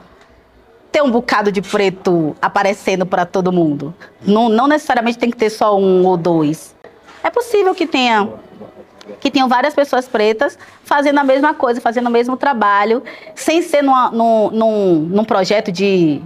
ter 0.91 1.05
um 1.05 1.11
bocado 1.13 1.53
de 1.53 1.63
preto 1.63 2.35
aparecendo 2.43 3.07
para 3.07 3.25
todo 3.25 3.53
mundo. 3.53 3.95
Não, 4.21 4.49
não 4.49 4.67
necessariamente 4.67 5.17
tem 5.17 5.31
que 5.31 5.37
ter 5.37 5.51
só 5.51 5.79
um 5.79 6.05
ou 6.05 6.17
dois. 6.17 6.75
É 7.23 7.31
possível 7.31 7.77
que 7.77 7.87
tenha 7.87 8.29
que 9.21 9.31
tenham 9.31 9.49
várias 9.49 9.73
pessoas 9.73 10.09
pretas 10.09 10.59
fazendo 10.83 11.21
a 11.21 11.25
mesma 11.25 11.55
coisa, 11.55 11.81
fazendo 11.81 12.09
o 12.09 12.11
mesmo 12.11 12.37
trabalho, 12.37 13.05
sem 13.37 13.63
ser 13.63 13.83
numa, 13.83 14.11
num, 14.11 14.51
num, 14.51 14.95
num 14.97 15.25
projeto 15.25 15.71
de 15.71 16.21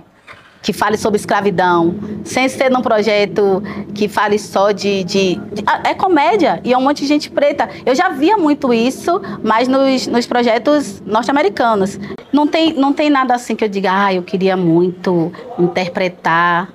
que 0.62 0.72
fale 0.72 0.96
sobre 0.96 1.18
escravidão, 1.18 1.94
sem 2.24 2.48
ser 2.48 2.70
num 2.70 2.82
projeto 2.82 3.62
que 3.94 4.08
fale 4.08 4.38
só 4.38 4.72
de, 4.72 5.04
de, 5.04 5.34
de, 5.36 5.62
ah, 5.66 5.82
É 5.84 5.94
comédia 5.94 6.60
e 6.64 6.72
é 6.72 6.78
um 6.78 6.82
monte 6.82 7.02
de 7.02 7.06
gente 7.06 7.30
preta. 7.30 7.68
Eu 7.86 7.94
já 7.94 8.08
via 8.08 8.36
muito 8.36 8.72
isso, 8.74 9.20
mas 9.42 9.68
nos, 9.68 10.06
nos 10.06 10.26
projetos 10.26 11.00
norte-americanos. 11.06 11.98
Não 12.32 12.46
tem, 12.46 12.74
não 12.74 12.92
tem 12.92 13.08
nada 13.08 13.34
assim 13.34 13.54
que 13.54 13.64
eu 13.64 13.68
diga, 13.68 13.90
ah, 13.92 14.14
eu 14.14 14.22
queria 14.22 14.56
muito 14.56 15.32
interpretar. 15.58 16.68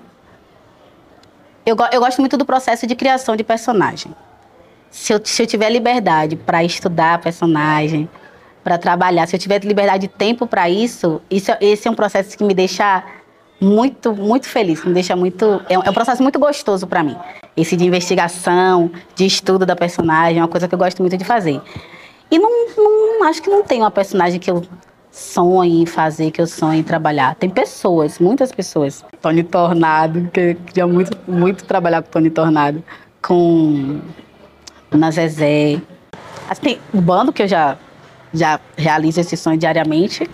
Eu, 1.65 1.75
eu 1.91 1.99
gosto 1.99 2.19
muito 2.19 2.37
do 2.37 2.45
processo 2.45 2.87
de 2.87 2.95
criação 2.95 3.35
de 3.35 3.43
personagem. 3.43 4.13
Se 4.89 5.13
eu, 5.13 5.21
se 5.23 5.41
eu 5.41 5.47
tiver 5.47 5.69
liberdade 5.69 6.35
para 6.35 6.63
estudar 6.63 7.19
personagem, 7.19 8.07
para 8.63 8.77
trabalhar, 8.77 9.27
se 9.27 9.35
eu 9.35 9.39
tiver 9.39 9.63
liberdade 9.63 10.07
de 10.07 10.13
tempo 10.13 10.47
para 10.47 10.69
isso, 10.69 11.21
isso, 11.29 11.51
esse 11.59 11.87
é 11.87 11.91
um 11.91 11.95
processo 11.95 12.37
que 12.37 12.43
me 12.43 12.53
deixa 12.53 13.03
muito, 13.63 14.13
muito 14.13 14.47
feliz, 14.47 14.83
me 14.83 14.93
deixa 14.93 15.15
muito. 15.15 15.61
É 15.69 15.77
um, 15.77 15.83
é 15.83 15.89
um 15.89 15.93
processo 15.93 16.21
muito 16.21 16.37
gostoso 16.37 16.85
para 16.85 17.03
mim. 17.03 17.15
Esse 17.55 17.75
de 17.75 17.85
investigação, 17.85 18.91
de 19.15 19.25
estudo 19.25 19.65
da 19.65 19.75
personagem, 19.75 20.39
é 20.39 20.41
uma 20.41 20.47
coisa 20.47 20.67
que 20.67 20.75
eu 20.75 20.79
gosto 20.79 21.01
muito 21.01 21.17
de 21.17 21.23
fazer. 21.23 21.61
E 22.29 22.37
não, 22.37 22.49
não 22.77 23.23
acho 23.25 23.41
que 23.41 23.49
não 23.49 23.63
tem 23.63 23.79
uma 23.79 23.91
personagem 23.91 24.39
que 24.39 24.51
eu 24.51 24.63
sonhe 25.11 25.81
em 25.81 25.85
fazer, 25.85 26.31
que 26.31 26.41
eu 26.41 26.47
sonhe 26.47 26.79
em 26.79 26.83
trabalhar. 26.83 27.35
Tem 27.35 27.49
pessoas, 27.49 28.19
muitas 28.19 28.51
pessoas. 28.51 29.05
Tony 29.21 29.43
Tornado, 29.43 30.29
que 30.33 30.39
eu 30.39 30.55
queria 30.55 30.87
muito, 30.87 31.17
muito 31.27 31.63
trabalhar 31.63 32.01
com 32.01 32.09
Tony 32.09 32.29
Tornado. 32.29 32.83
Com 33.21 34.01
na 34.91 35.11
Zezé. 35.11 35.81
Assim, 36.49 36.77
o 36.93 36.99
bando 36.99 37.31
que 37.31 37.43
eu 37.43 37.47
já, 37.47 37.77
já 38.33 38.59
realizo 38.75 39.21
esse 39.21 39.37
sonho 39.37 39.57
diariamente. 39.57 40.29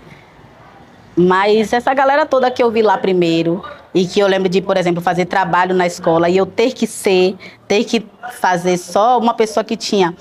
Mas 1.19 1.73
essa 1.73 1.93
galera 1.93 2.25
toda 2.25 2.49
que 2.49 2.63
eu 2.63 2.71
vi 2.71 2.81
lá 2.81 2.97
primeiro, 2.97 3.61
e 3.93 4.05
que 4.05 4.21
eu 4.21 4.27
lembro 4.27 4.47
de, 4.47 4.61
por 4.61 4.77
exemplo, 4.77 5.01
fazer 5.01 5.25
trabalho 5.25 5.75
na 5.75 5.85
escola 5.85 6.29
e 6.29 6.37
eu 6.37 6.45
ter 6.45 6.71
que 6.73 6.87
ser, 6.87 7.35
ter 7.67 7.83
que 7.83 8.05
fazer 8.39 8.77
só 8.77 9.19
uma 9.19 9.33
pessoa 9.33 9.61
que 9.61 9.75
tinha. 9.75 10.15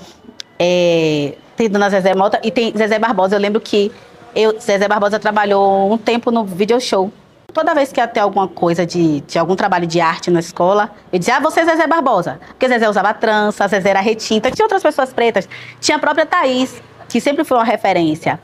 É, 0.59 1.35
tem 1.55 1.69
Dona 1.69 1.89
Zezé 1.89 2.13
Mota 2.13 2.41
e 2.43 2.51
tem 2.51 2.73
Zezé 2.75 2.99
Barbosa. 2.99 3.37
Eu 3.37 3.39
lembro 3.39 3.61
que 3.61 3.89
eu, 4.35 4.59
Zezé 4.59 4.89
Barbosa 4.89 5.17
trabalhou 5.19 5.89
um 5.89 5.97
tempo 5.97 6.31
no 6.31 6.43
video 6.43 6.81
show. 6.81 7.09
Toda 7.53 7.73
vez 7.73 7.93
que 7.93 8.01
ia 8.01 8.07
ter 8.07 8.19
alguma 8.19 8.49
coisa 8.49 8.85
de, 8.85 9.21
de 9.21 9.39
algum 9.39 9.55
trabalho 9.55 9.87
de 9.87 10.01
arte 10.01 10.29
na 10.29 10.41
escola, 10.41 10.91
eu 11.13 11.17
dizia, 11.17 11.37
ah, 11.37 11.39
você 11.39 11.61
é 11.61 11.65
Zezé 11.65 11.87
Barbosa. 11.87 12.41
Porque 12.49 12.67
Zezé 12.67 12.89
usava 12.89 13.13
trança, 13.13 13.65
Zezé 13.69 13.89
era 13.89 14.01
retinta, 14.01 14.51
tinha 14.51 14.65
outras 14.65 14.83
pessoas 14.83 15.13
pretas. 15.13 15.47
Tinha 15.79 15.95
a 15.95 15.99
própria 15.99 16.25
Thaís, 16.25 16.81
que 17.07 17.21
sempre 17.21 17.45
foi 17.45 17.57
uma 17.57 17.63
referência. 17.63 18.37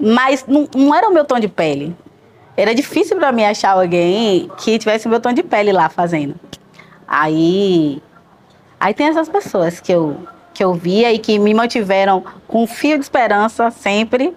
Mas 0.00 0.46
não, 0.46 0.66
não 0.74 0.94
era 0.94 1.08
o 1.08 1.12
meu 1.12 1.24
tom 1.24 1.38
de 1.38 1.48
pele. 1.48 1.94
Era 2.56 2.74
difícil 2.74 3.16
para 3.16 3.30
mim 3.30 3.44
achar 3.44 3.72
alguém 3.72 4.50
que 4.58 4.78
tivesse 4.78 5.06
o 5.06 5.10
meu 5.10 5.20
tom 5.20 5.32
de 5.32 5.42
pele 5.42 5.72
lá 5.72 5.88
fazendo. 5.88 6.34
Aí, 7.06 8.02
aí 8.78 8.94
tem 8.94 9.08
essas 9.08 9.28
pessoas 9.28 9.78
que 9.80 9.92
eu, 9.92 10.16
que 10.54 10.64
eu 10.64 10.72
via 10.74 11.12
e 11.12 11.18
que 11.18 11.38
me 11.38 11.52
mantiveram 11.52 12.24
com 12.48 12.62
um 12.62 12.66
fio 12.66 12.96
de 12.96 13.04
esperança 13.04 13.70
sempre 13.70 14.34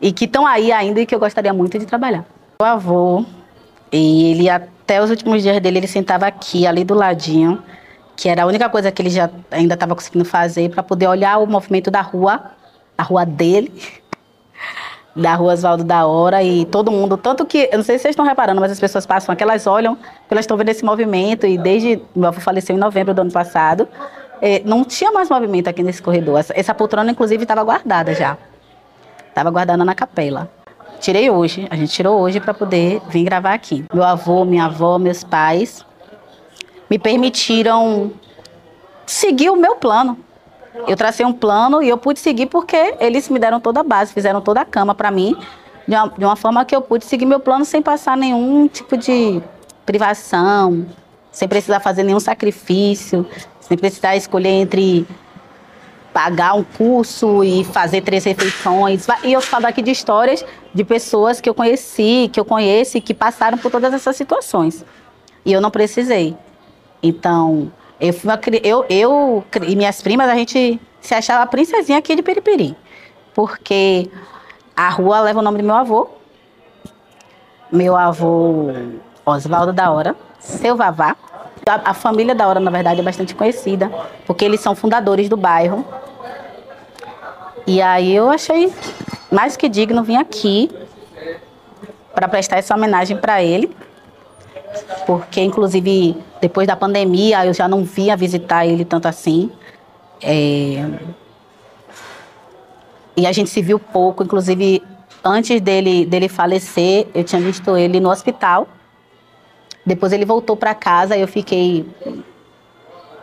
e 0.00 0.12
que 0.12 0.24
estão 0.24 0.46
aí 0.46 0.72
ainda 0.72 1.00
e 1.00 1.06
que 1.06 1.14
eu 1.14 1.18
gostaria 1.18 1.52
muito 1.52 1.78
de 1.78 1.86
trabalhar. 1.86 2.24
O 2.60 2.64
avô, 2.64 3.24
e 3.92 4.32
ele 4.32 4.48
até 4.48 5.02
os 5.02 5.10
últimos 5.10 5.42
dias 5.42 5.60
dele, 5.60 5.78
ele 5.78 5.86
sentava 5.86 6.26
aqui, 6.26 6.66
ali 6.66 6.84
do 6.84 6.94
ladinho, 6.94 7.62
que 8.16 8.28
era 8.28 8.42
a 8.42 8.46
única 8.46 8.68
coisa 8.68 8.90
que 8.90 9.00
ele 9.00 9.10
já 9.10 9.30
ainda 9.50 9.74
estava 9.74 9.94
conseguindo 9.94 10.24
fazer 10.24 10.70
para 10.70 10.82
poder 10.82 11.06
olhar 11.06 11.38
o 11.38 11.46
movimento 11.46 11.90
da 11.90 12.00
rua, 12.00 12.52
a 12.96 13.02
rua 13.02 13.24
dele, 13.24 13.72
da 15.14 15.34
rua 15.34 15.52
Oswaldo 15.52 15.84
da 15.84 16.06
Hora 16.06 16.42
e 16.42 16.64
todo 16.64 16.90
mundo, 16.90 17.16
tanto 17.16 17.44
que, 17.44 17.68
eu 17.70 17.78
não 17.78 17.84
sei 17.84 17.98
se 17.98 18.02
vocês 18.02 18.12
estão 18.12 18.24
reparando, 18.24 18.60
mas 18.60 18.70
as 18.70 18.78
pessoas 18.78 19.04
passam 19.04 19.32
aqui, 19.32 19.42
elas 19.42 19.66
olham, 19.66 19.98
elas 20.30 20.44
estão 20.44 20.56
vendo 20.56 20.68
esse 20.68 20.84
movimento 20.84 21.46
e 21.46 21.58
desde, 21.58 22.00
meu 22.14 22.28
avô 22.28 22.40
faleceu 22.40 22.76
em 22.76 22.78
novembro 22.78 23.12
do 23.12 23.20
ano 23.22 23.32
passado, 23.32 23.88
eh, 24.40 24.62
não 24.64 24.84
tinha 24.84 25.10
mais 25.10 25.28
movimento 25.28 25.68
aqui 25.68 25.82
nesse 25.82 26.00
corredor. 26.00 26.38
Essa, 26.38 26.52
essa 26.56 26.74
poltrona, 26.74 27.10
inclusive, 27.10 27.42
estava 27.42 27.62
guardada 27.62 28.14
já. 28.14 28.38
Estava 29.28 29.50
guardada 29.50 29.84
na 29.84 29.94
capela. 29.94 30.50
Tirei 31.00 31.30
hoje, 31.30 31.66
a 31.70 31.76
gente 31.76 31.92
tirou 31.92 32.20
hoje 32.20 32.40
para 32.40 32.52
poder 32.52 33.00
vir 33.08 33.24
gravar 33.24 33.54
aqui. 33.54 33.84
Meu 33.92 34.04
avô, 34.04 34.44
minha 34.44 34.66
avó, 34.66 34.98
meus 34.98 35.24
pais 35.24 35.84
me 36.90 36.98
permitiram 36.98 38.12
seguir 39.06 39.50
o 39.50 39.56
meu 39.56 39.76
plano. 39.76 40.18
Eu 40.86 40.96
tracei 40.96 41.26
um 41.26 41.32
plano 41.32 41.82
e 41.82 41.88
eu 41.88 41.98
pude 41.98 42.20
seguir 42.20 42.46
porque 42.46 42.94
eles 43.00 43.28
me 43.28 43.38
deram 43.38 43.60
toda 43.60 43.80
a 43.80 43.82
base, 43.82 44.12
fizeram 44.12 44.40
toda 44.40 44.60
a 44.60 44.64
cama 44.64 44.94
para 44.94 45.10
mim, 45.10 45.36
de 45.86 45.94
uma, 45.94 46.08
de 46.08 46.24
uma 46.24 46.36
forma 46.36 46.64
que 46.64 46.74
eu 46.74 46.80
pude 46.80 47.04
seguir 47.04 47.26
meu 47.26 47.40
plano 47.40 47.64
sem 47.64 47.82
passar 47.82 48.16
nenhum 48.16 48.68
tipo 48.68 48.96
de 48.96 49.42
privação, 49.84 50.86
sem 51.32 51.48
precisar 51.48 51.80
fazer 51.80 52.02
nenhum 52.02 52.20
sacrifício, 52.20 53.26
sem 53.60 53.76
precisar 53.76 54.16
escolher 54.16 54.50
entre 54.50 55.06
pagar 56.12 56.54
um 56.54 56.64
curso 56.64 57.42
e 57.44 57.64
fazer 57.64 58.02
três 58.02 58.24
refeições. 58.24 59.06
E 59.24 59.32
eu 59.32 59.40
falo 59.40 59.66
aqui 59.66 59.82
de 59.82 59.90
histórias 59.90 60.44
de 60.74 60.84
pessoas 60.84 61.40
que 61.40 61.48
eu 61.48 61.54
conheci, 61.54 62.28
que 62.32 62.38
eu 62.38 62.44
conheço 62.44 62.98
e 62.98 63.00
que 63.00 63.14
passaram 63.14 63.58
por 63.58 63.70
todas 63.70 63.92
essas 63.92 64.16
situações. 64.16 64.84
E 65.44 65.52
eu 65.52 65.60
não 65.60 65.70
precisei. 65.70 66.36
Então, 67.02 67.72
eu, 68.00 68.14
eu, 68.64 68.86
eu 68.88 69.44
e 69.68 69.76
minhas 69.76 70.00
primas, 70.00 70.28
a 70.28 70.34
gente 70.34 70.80
se 71.00 71.14
achava 71.14 71.42
a 71.42 71.46
princesinha 71.46 71.98
aqui 71.98 72.16
de 72.16 72.22
Periperi. 72.22 72.74
Porque 73.34 74.10
a 74.74 74.88
rua 74.88 75.20
leva 75.20 75.40
o 75.40 75.42
nome 75.42 75.58
do 75.58 75.64
meu 75.64 75.74
avô. 75.76 76.08
Meu 77.70 77.96
avô 77.96 78.70
Oswaldo 79.24 79.72
da 79.72 79.90
Hora, 79.90 80.16
seu 80.38 80.76
Vavá. 80.76 81.14
A, 81.66 81.90
a, 81.90 81.94
família 81.94 82.34
da 82.34 82.48
Hora, 82.48 82.58
na 82.58 82.70
verdade, 82.70 83.00
é 83.00 83.02
bastante 83.02 83.34
conhecida, 83.34 83.92
porque 84.26 84.44
eles 84.44 84.60
são 84.60 84.74
fundadores 84.74 85.28
do 85.28 85.36
bairro. 85.36 85.84
E 87.66 87.80
aí 87.82 88.16
eu 88.16 88.30
achei 88.30 88.72
mais 89.30 89.56
que 89.56 89.68
digno 89.68 90.02
vir 90.02 90.16
aqui 90.16 90.70
para 92.14 92.26
prestar 92.26 92.56
essa 92.56 92.74
homenagem 92.74 93.16
para 93.16 93.42
ele 93.42 93.70
porque 95.06 95.40
inclusive 95.40 96.16
depois 96.40 96.66
da 96.66 96.76
pandemia 96.76 97.44
eu 97.44 97.52
já 97.52 97.68
não 97.68 97.84
via 97.84 98.16
visitar 98.16 98.66
ele 98.66 98.84
tanto 98.84 99.08
assim. 99.08 99.50
É... 100.22 100.84
E 103.16 103.26
a 103.26 103.32
gente 103.32 103.50
se 103.50 103.60
viu 103.60 103.78
pouco, 103.78 104.22
inclusive 104.22 104.82
antes 105.24 105.60
dele, 105.60 106.06
dele 106.06 106.28
falecer, 106.28 107.06
eu 107.14 107.24
tinha 107.24 107.40
visto 107.40 107.76
ele 107.76 108.00
no 108.00 108.10
hospital. 108.10 108.66
Depois 109.84 110.12
ele 110.12 110.24
voltou 110.24 110.56
para 110.56 110.74
casa 110.74 111.16
e 111.16 111.20
eu 111.20 111.28
fiquei, 111.28 111.86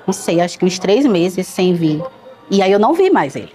não 0.05 0.13
sei, 0.13 0.41
acho 0.41 0.57
que 0.57 0.65
uns 0.65 0.79
três 0.79 1.05
meses 1.05 1.47
sem 1.47 1.73
vir. 1.73 2.03
E 2.49 2.62
aí 2.62 2.71
eu 2.71 2.79
não 2.79 2.93
vi 2.93 3.10
mais 3.10 3.36
ele. 3.36 3.53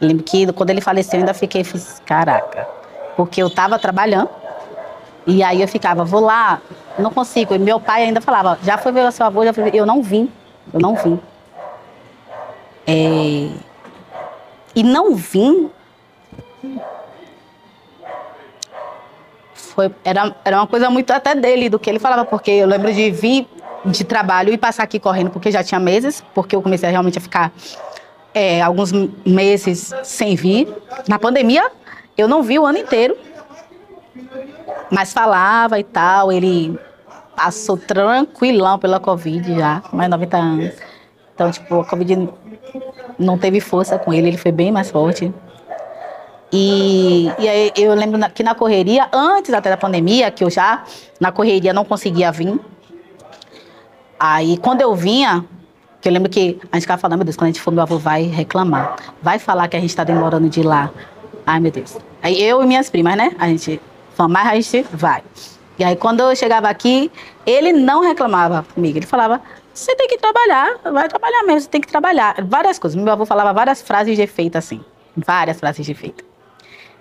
lembro 0.00 0.22
que 0.22 0.52
quando 0.52 0.70
ele 0.70 0.80
faleceu, 0.80 1.18
eu 1.18 1.20
ainda 1.20 1.34
fiquei, 1.34 1.64
fiz, 1.64 2.00
caraca, 2.04 2.68
porque 3.16 3.42
eu 3.42 3.48
estava 3.48 3.78
trabalhando. 3.78 4.30
E 5.26 5.42
aí 5.42 5.60
eu 5.60 5.68
ficava, 5.68 6.04
vou 6.04 6.20
lá, 6.20 6.60
não 6.98 7.10
consigo. 7.10 7.54
E 7.54 7.58
meu 7.58 7.80
pai 7.80 8.04
ainda 8.04 8.20
falava, 8.20 8.58
já 8.62 8.78
foi 8.78 8.92
ver 8.92 9.10
seu 9.12 9.26
avô, 9.26 9.44
já 9.44 9.52
foi. 9.52 9.70
Eu 9.72 9.84
não 9.84 10.02
vim, 10.02 10.30
eu 10.72 10.80
não 10.80 10.94
vim. 10.94 11.18
É... 12.86 13.50
E 14.74 14.82
não 14.82 15.14
vim 15.14 15.70
foi, 19.76 19.90
era, 20.02 20.34
era 20.42 20.56
uma 20.56 20.66
coisa 20.66 20.88
muito 20.88 21.10
até 21.10 21.34
dele, 21.34 21.68
do 21.68 21.78
que 21.78 21.90
ele 21.90 21.98
falava, 21.98 22.24
porque 22.24 22.50
eu 22.50 22.66
lembro 22.66 22.92
de 22.92 23.10
vir 23.10 23.46
de 23.84 24.04
trabalho 24.04 24.52
e 24.52 24.56
passar 24.56 24.82
aqui 24.82 24.98
correndo, 24.98 25.30
porque 25.30 25.50
já 25.50 25.62
tinha 25.62 25.78
meses, 25.78 26.24
porque 26.34 26.56
eu 26.56 26.62
comecei 26.62 26.90
realmente 26.90 27.18
a 27.18 27.20
ficar 27.20 27.52
é, 28.32 28.62
alguns 28.62 28.90
meses 29.24 29.94
sem 30.02 30.34
vir. 30.34 30.66
Na 31.06 31.18
pandemia, 31.18 31.70
eu 32.16 32.26
não 32.26 32.42
vi 32.42 32.58
o 32.58 32.64
ano 32.64 32.78
inteiro, 32.78 33.16
mas 34.90 35.12
falava 35.12 35.78
e 35.78 35.84
tal. 35.84 36.32
Ele 36.32 36.78
passou 37.34 37.76
tranquilão 37.76 38.78
pela 38.78 38.98
Covid 38.98 39.54
já, 39.54 39.82
mais 39.92 40.08
90 40.08 40.36
anos. 40.36 40.74
Então, 41.34 41.50
tipo, 41.50 41.80
a 41.80 41.84
Covid 41.84 42.28
não 43.18 43.36
teve 43.36 43.60
força 43.60 43.98
com 43.98 44.12
ele, 44.12 44.28
ele 44.28 44.38
foi 44.38 44.50
bem 44.50 44.72
mais 44.72 44.90
forte. 44.90 45.32
E, 46.52 47.30
e 47.38 47.48
aí 47.48 47.72
eu 47.76 47.92
lembro 47.94 48.18
que 48.30 48.42
na 48.42 48.54
correria, 48.54 49.08
antes 49.12 49.52
até 49.52 49.68
da 49.68 49.76
pandemia, 49.76 50.30
que 50.30 50.44
eu 50.44 50.50
já 50.50 50.84
na 51.20 51.30
correria 51.30 51.72
não 51.72 51.84
conseguia 51.84 52.32
vir. 52.32 52.58
Aí 54.18 54.56
quando 54.56 54.80
eu 54.80 54.94
vinha, 54.94 55.44
que 56.00 56.08
eu 56.08 56.12
lembro 56.12 56.30
que 56.30 56.58
a 56.72 56.76
gente 56.76 56.82
ficava 56.82 57.00
falando, 57.00 57.18
meu 57.18 57.24
Deus, 57.24 57.36
quando 57.36 57.48
a 57.48 57.52
gente 57.52 57.60
for, 57.60 57.70
meu 57.70 57.82
avô 57.82 57.98
vai 57.98 58.22
reclamar. 58.22 58.96
Vai 59.20 59.38
falar 59.38 59.68
que 59.68 59.76
a 59.76 59.80
gente 59.80 59.90
está 59.90 60.04
demorando 60.04 60.48
de 60.48 60.60
ir 60.60 60.62
lá. 60.62 60.90
Ai, 61.44 61.60
meu 61.60 61.70
Deus. 61.70 61.98
Aí 62.22 62.42
eu 62.42 62.62
e 62.62 62.66
minhas 62.66 62.88
primas, 62.88 63.16
né? 63.16 63.32
A 63.38 63.48
gente 63.48 63.80
falou, 64.16 64.32
mas 64.32 64.48
a 64.48 64.54
gente 64.54 64.86
vai. 64.92 65.22
E 65.78 65.84
aí 65.84 65.94
quando 65.94 66.20
eu 66.20 66.34
chegava 66.34 66.68
aqui, 66.68 67.10
ele 67.44 67.72
não 67.72 68.00
reclamava 68.00 68.66
comigo. 68.74 68.98
Ele 68.98 69.06
falava, 69.06 69.40
você 69.72 69.94
tem 69.94 70.08
que 70.08 70.16
trabalhar, 70.16 70.78
vai 70.82 71.08
trabalhar 71.08 71.42
mesmo, 71.42 71.60
você 71.60 71.68
tem 71.68 71.80
que 71.80 71.88
trabalhar. 71.88 72.36
Várias 72.44 72.78
coisas. 72.78 73.00
Meu 73.00 73.12
avô 73.12 73.26
falava 73.26 73.52
várias 73.52 73.82
frases 73.82 74.16
de 74.16 74.22
efeito 74.22 74.56
assim. 74.56 74.80
Várias 75.14 75.60
frases 75.60 75.84
de 75.84 75.92
efeito. 75.92 76.24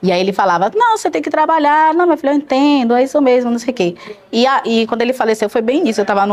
E 0.04 0.12
aí 0.12 0.20
ele 0.20 0.34
falava, 0.34 0.72
não, 0.76 0.98
você 0.98 1.10
tem 1.10 1.22
que 1.22 1.30
trabalhar. 1.30 1.94
Não, 1.94 2.06
meu 2.06 2.18
filho, 2.18 2.32
eu 2.34 2.36
entendo, 2.36 2.94
é 2.94 3.04
isso 3.04 3.20
mesmo, 3.22 3.50
não 3.50 3.58
sei 3.58 3.72
o 3.72 3.74
quê. 3.74 3.96
E, 4.32 4.46
a, 4.46 4.62
e 4.66 4.86
quando 4.88 5.02
ele 5.02 5.14
faleceu, 5.14 5.50
foi 5.50 5.62
bem 5.62 5.88
isso. 5.88 6.02
Eu 6.02 6.04
estava 6.04 6.28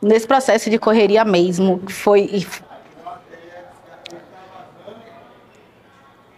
nesse 0.00 0.26
processo 0.26 0.70
de 0.70 0.78
correria 0.78 1.24
mesmo. 1.24 1.82
Foi... 1.88 2.44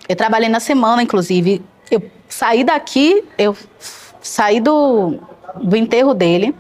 Eu 0.09 0.17
trabalhei 0.17 0.49
na 0.49 0.61
semana, 0.61 1.03
inclusive. 1.03 1.65
Eu 1.91 2.03
saí 2.43 2.65
daqui, 2.65 3.25
eu 3.39 3.57
saí 4.21 4.59
do, 4.59 5.21
do 5.63 5.77
enterro 5.77 6.13
dele 6.13 6.53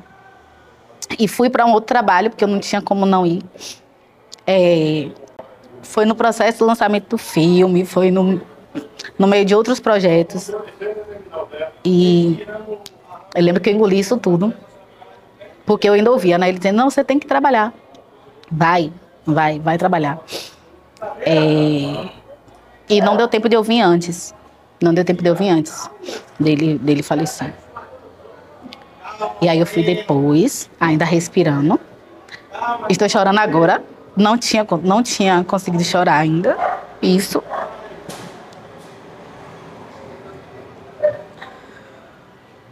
e 1.18 1.26
fui 1.26 1.50
para 1.50 1.66
um 1.66 1.72
outro 1.72 1.88
trabalho, 1.88 2.30
porque 2.30 2.44
eu 2.44 2.48
não 2.48 2.60
tinha 2.60 2.80
como 2.80 3.04
não 3.04 3.26
ir. 3.26 3.42
É, 4.46 5.08
foi 5.82 6.04
no 6.04 6.14
processo 6.14 6.60
do 6.60 6.66
lançamento 6.66 7.08
do 7.08 7.18
filme, 7.18 7.84
foi 7.84 8.12
no 8.12 8.40
no 9.18 9.26
meio 9.26 9.44
de 9.44 9.56
outros 9.56 9.80
projetos. 9.80 10.52
E 11.84 12.46
eu 13.34 13.42
lembro 13.42 13.60
que 13.60 13.68
eu 13.68 13.74
engoli 13.74 13.98
isso 13.98 14.16
tudo, 14.16 14.54
porque 15.66 15.88
eu 15.88 15.94
ainda 15.94 16.12
ouvia, 16.12 16.38
né? 16.38 16.48
Ele 16.48 16.58
dizendo, 16.58 16.76
não, 16.76 16.90
você 16.90 17.02
tem 17.02 17.18
que 17.18 17.26
trabalhar. 17.26 17.74
Vai, 18.48 18.92
vai, 19.26 19.58
vai 19.58 19.76
trabalhar. 19.76 20.20
É... 21.26 22.08
E 22.88 23.00
não 23.00 23.16
deu 23.16 23.26
tempo 23.26 23.48
de 23.48 23.56
eu 23.56 23.64
vir 23.64 23.80
antes. 23.80 24.32
Não 24.82 24.92
deu 24.92 25.04
tempo 25.04 25.22
de 25.22 25.28
eu 25.28 25.34
vir 25.34 25.48
antes 25.48 25.88
dele, 26.38 26.76
dele 26.78 27.02
falecer. 27.02 27.54
E 29.40 29.48
aí 29.48 29.60
eu 29.60 29.66
fui 29.66 29.84
depois, 29.84 30.68
ainda 30.80 31.04
respirando. 31.04 31.78
Estou 32.88 33.08
chorando 33.08 33.38
agora. 33.38 33.82
Não 34.16 34.36
tinha, 34.36 34.66
não 34.82 35.02
tinha 35.02 35.44
conseguido 35.44 35.84
chorar 35.84 36.18
ainda. 36.18 36.56
Isso. 37.00 37.42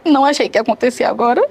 Não 0.03 0.25
achei 0.25 0.49
que 0.49 0.57
ia 0.57 0.61
acontecer 0.61 1.05
agora. 1.05 1.41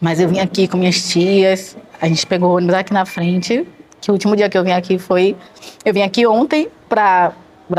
Mas 0.00 0.20
eu 0.20 0.28
vim 0.28 0.38
aqui 0.38 0.68
com 0.68 0.76
minhas 0.76 1.08
tias, 1.08 1.76
a 2.04 2.06
gente 2.06 2.26
pegou 2.26 2.50
o 2.50 2.56
ônibus 2.56 2.74
aqui 2.74 2.92
na 2.92 3.06
frente, 3.06 3.66
que 3.98 4.10
o 4.10 4.12
último 4.12 4.36
dia 4.36 4.50
que 4.50 4.58
eu 4.58 4.62
vim 4.62 4.72
aqui 4.72 4.98
foi... 4.98 5.34
Eu 5.82 5.94
vim 5.94 6.02
aqui 6.02 6.26
ontem 6.26 6.68
para 6.86 7.32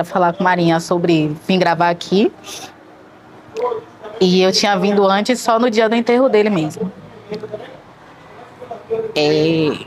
falar 0.04 0.34
com 0.34 0.44
Marinha 0.44 0.80
sobre 0.80 1.28
vir 1.48 1.60
gravar 1.60 1.92
aqui. 1.92 2.32
E 4.20 4.42
eu 4.42 4.52
tinha 4.52 4.76
vindo 4.80 5.06
antes 5.06 5.40
só 5.40 5.60
no 5.60 5.70
dia 5.70 5.88
do 5.88 5.94
enterro 5.94 6.28
dele 6.28 6.50
mesmo. 6.50 6.92
É... 9.16 9.78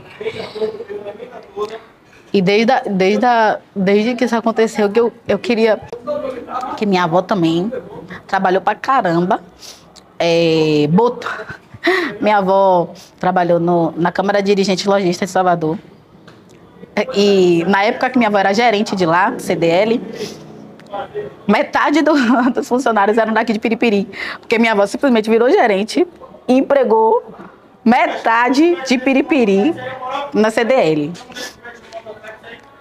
E 2.31 2.41
desde, 2.41 2.71
a, 2.71 2.79
desde, 2.87 3.25
a, 3.25 3.59
desde 3.75 4.15
que 4.15 4.23
isso 4.23 4.37
aconteceu, 4.37 4.89
que 4.89 5.01
eu, 5.01 5.11
eu 5.27 5.37
queria 5.37 5.81
que 6.77 6.85
minha 6.85 7.03
avó 7.03 7.21
também 7.21 7.69
trabalhou 8.25 8.61
pra 8.61 8.73
caramba. 8.73 9.41
É, 10.17 10.87
botou. 10.89 11.29
Minha 12.19 12.37
avó 12.37 12.89
trabalhou 13.19 13.59
no, 13.59 13.93
na 13.95 14.11
Câmara 14.11 14.41
Dirigente 14.41 14.87
Logista 14.87 15.25
de 15.25 15.31
Salvador. 15.31 15.77
E 17.15 17.63
na 17.67 17.83
época 17.83 18.09
que 18.09 18.17
minha 18.17 18.27
avó 18.27 18.37
era 18.37 18.53
gerente 18.53 18.95
de 18.95 19.05
lá, 19.05 19.33
CDL, 19.37 20.01
metade 21.47 22.01
do, 22.01 22.13
dos 22.51 22.67
funcionários 22.67 23.17
eram 23.17 23.33
daqui 23.33 23.53
de 23.53 23.59
Piripiri. 23.59 24.07
Porque 24.39 24.59
minha 24.59 24.73
avó 24.73 24.85
simplesmente 24.85 25.29
virou 25.29 25.49
gerente 25.49 26.05
e 26.47 26.53
empregou 26.53 27.23
metade 27.85 28.77
de 28.85 28.97
Piripiri 28.97 29.73
na 30.33 30.49
CDL. 30.51 31.11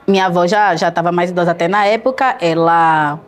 Minha 0.06 0.26
avó 0.26 0.46
já 0.46 0.74
estava 0.74 1.12
mais 1.12 1.30
idosa 1.30 1.50
até 1.50 1.68
na 1.68 1.84
época, 1.84 2.36
ela 2.40 3.20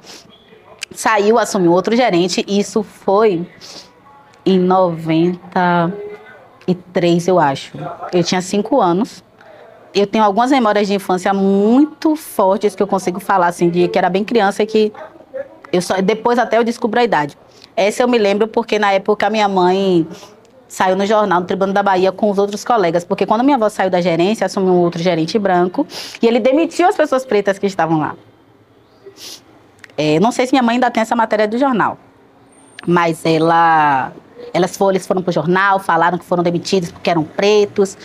saiu, 0.93 1.39
assumiu 1.39 1.73
outro 1.73 1.95
gerente, 1.95 2.45
e 2.49 2.59
isso 2.59 2.83
foi 2.83 3.47
em 4.53 4.59
93, 4.59 7.29
eu 7.29 7.39
acho. 7.39 7.79
Eu 8.13 8.25
tinha 8.25 8.43
cinco 8.43 8.81
anos. 8.81 9.23
Eu 9.95 10.07
tenho 10.07 10.25
algumas 10.25 10.51
memórias 10.51 10.87
de 10.87 10.95
infância 10.95 11.35
muito 11.35 12.15
fortes 12.15 12.75
que 12.75 12.83
eu 12.83 12.87
consigo 12.87 13.19
falar, 13.19 13.49
assim, 13.49 13.69
de 13.69 13.89
que 13.89 13.99
era 13.99 14.09
bem 14.09 14.25
criança 14.25 14.63
e 14.63 14.67
que 14.67 14.93
eu 15.73 15.83
só, 15.83 16.01
depois 16.01 16.39
até 16.39 16.59
eu 16.59 16.65
descubro 16.65 17.01
a 17.01 17.05
idade. 17.05 17.37
Essa 17.77 18.03
eu 18.03 18.09
me 18.09 18.19
lembro 18.19 18.47
porque 18.47 18.79
na 18.79 18.93
época 18.93 19.29
minha 19.31 19.49
mãe 19.49 20.07
saiu 20.69 20.97
no 20.97 21.05
jornal, 21.05 21.41
no 21.41 21.47
Tribunal 21.47 21.75
da 21.75 21.83
Bahia, 21.83 22.13
com 22.13 22.31
os 22.31 22.39
outros 22.39 22.65
colegas, 22.65 23.05
porque 23.05 23.27
quando 23.27 23.43
minha 23.43 23.57
avó 23.57 23.69
saiu 23.69 23.91
da 23.91 24.01
gerência, 24.01 24.47
assumiu 24.47 24.73
um 24.73 24.79
outro 24.79 25.03
gerente 25.03 25.39
branco, 25.39 25.87
e 26.23 26.27
ele 26.27 26.39
demitiu 26.39 26.89
as 26.89 26.97
pessoas 26.97 27.27
pretas 27.27 27.59
que 27.59 27.67
estavam 27.67 27.99
lá. 27.99 28.15
É, 29.99 30.21
não 30.21 30.31
sei 30.31 30.47
se 30.47 30.53
minha 30.53 30.63
mãe 30.63 30.75
ainda 30.75 30.91
tem 30.91 31.01
essa 31.01 31.17
matéria 31.17 31.49
do 31.49 31.59
jornal, 31.59 31.99
mas 32.87 33.27
ela, 33.27 34.13
elas 34.53 34.77
foram, 34.77 34.93
eles 34.93 35.07
foram 35.07 35.23
para 35.23 35.31
o 35.31 35.33
jornal, 35.33 35.79
falaram 35.79 36.19
que 36.19 36.25
foram 36.25 36.43
demitidos 36.43 36.91
porque 36.91 37.11
eram 37.11 37.25
pretos 37.25 37.97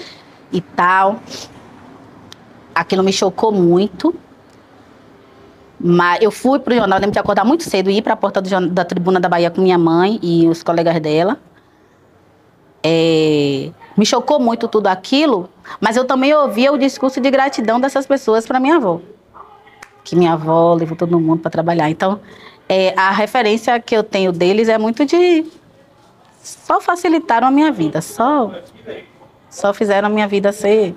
e 0.52 0.62
tal. 0.62 1.20
Aquilo 2.74 3.04
me 3.04 3.14
chocou 3.14 3.52
muito. 3.52 4.14
Mas 5.80 6.22
eu 6.22 6.32
fui 6.32 6.58
para 6.60 6.74
o 6.74 6.78
jornal, 6.78 7.00
lembro 7.00 7.12
de 7.12 7.20
acordar 7.20 7.44
muito 7.44 7.64
cedo 7.64 7.90
e 7.90 7.98
ir 7.98 8.02
para 8.02 8.14
a 8.14 8.18
porta 8.18 8.42
do, 8.42 8.70
da 8.70 8.86
tribuna 8.86 9.20
da 9.20 9.28
Bahia 9.28 9.52
com 9.52 9.62
minha 9.62 9.78
mãe 9.78 10.20
e 10.22 10.48
os 10.48 10.64
colegas 10.64 11.00
dela. 11.02 11.38
É, 12.82 13.72
me 13.98 14.06
chocou 14.06 14.40
muito 14.40 14.68
tudo 14.68 14.88
aquilo, 14.88 15.50
mas 15.82 15.98
eu 15.98 16.06
também 16.06 16.34
ouvia 16.34 16.72
o 16.72 16.78
discurso 16.78 17.20
de 17.20 17.30
gratidão 17.32 17.80
dessas 17.80 18.06
pessoas 18.06 18.46
para 18.46 18.60
minha 18.60 18.76
avó. 18.76 19.02
Que 20.04 20.16
minha 20.16 20.34
avó 20.34 20.76
levou 20.76 20.96
todo 20.96 21.20
mundo 21.20 21.40
para 21.40 21.52
trabalhar. 21.52 21.90
Então, 21.90 22.20
é, 22.70 22.94
a 22.98 23.12
referência 23.12 23.80
que 23.80 23.96
eu 23.96 24.04
tenho 24.04 24.32
deles 24.32 24.70
é 24.70 24.78
muito 24.78 25.06
de. 25.06 25.46
Só 26.46 26.80
facilitaram 26.80 27.48
a 27.48 27.52
minha 27.52 27.72
vida, 27.72 28.02
só, 28.02 28.52
só 29.50 29.74
fizeram 29.74 30.08
a 30.08 30.12
minha 30.12 30.28
vida 30.28 30.52
ser, 30.52 30.96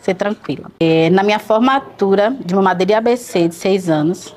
ser 0.00 0.14
tranquila. 0.14 0.70
É, 0.78 1.10
na 1.10 1.24
minha 1.24 1.40
formatura 1.40 2.30
de 2.30 2.54
mamadeira 2.54 2.98
ABC 2.98 3.48
de 3.48 3.56
seis 3.56 3.90
anos, 3.90 4.36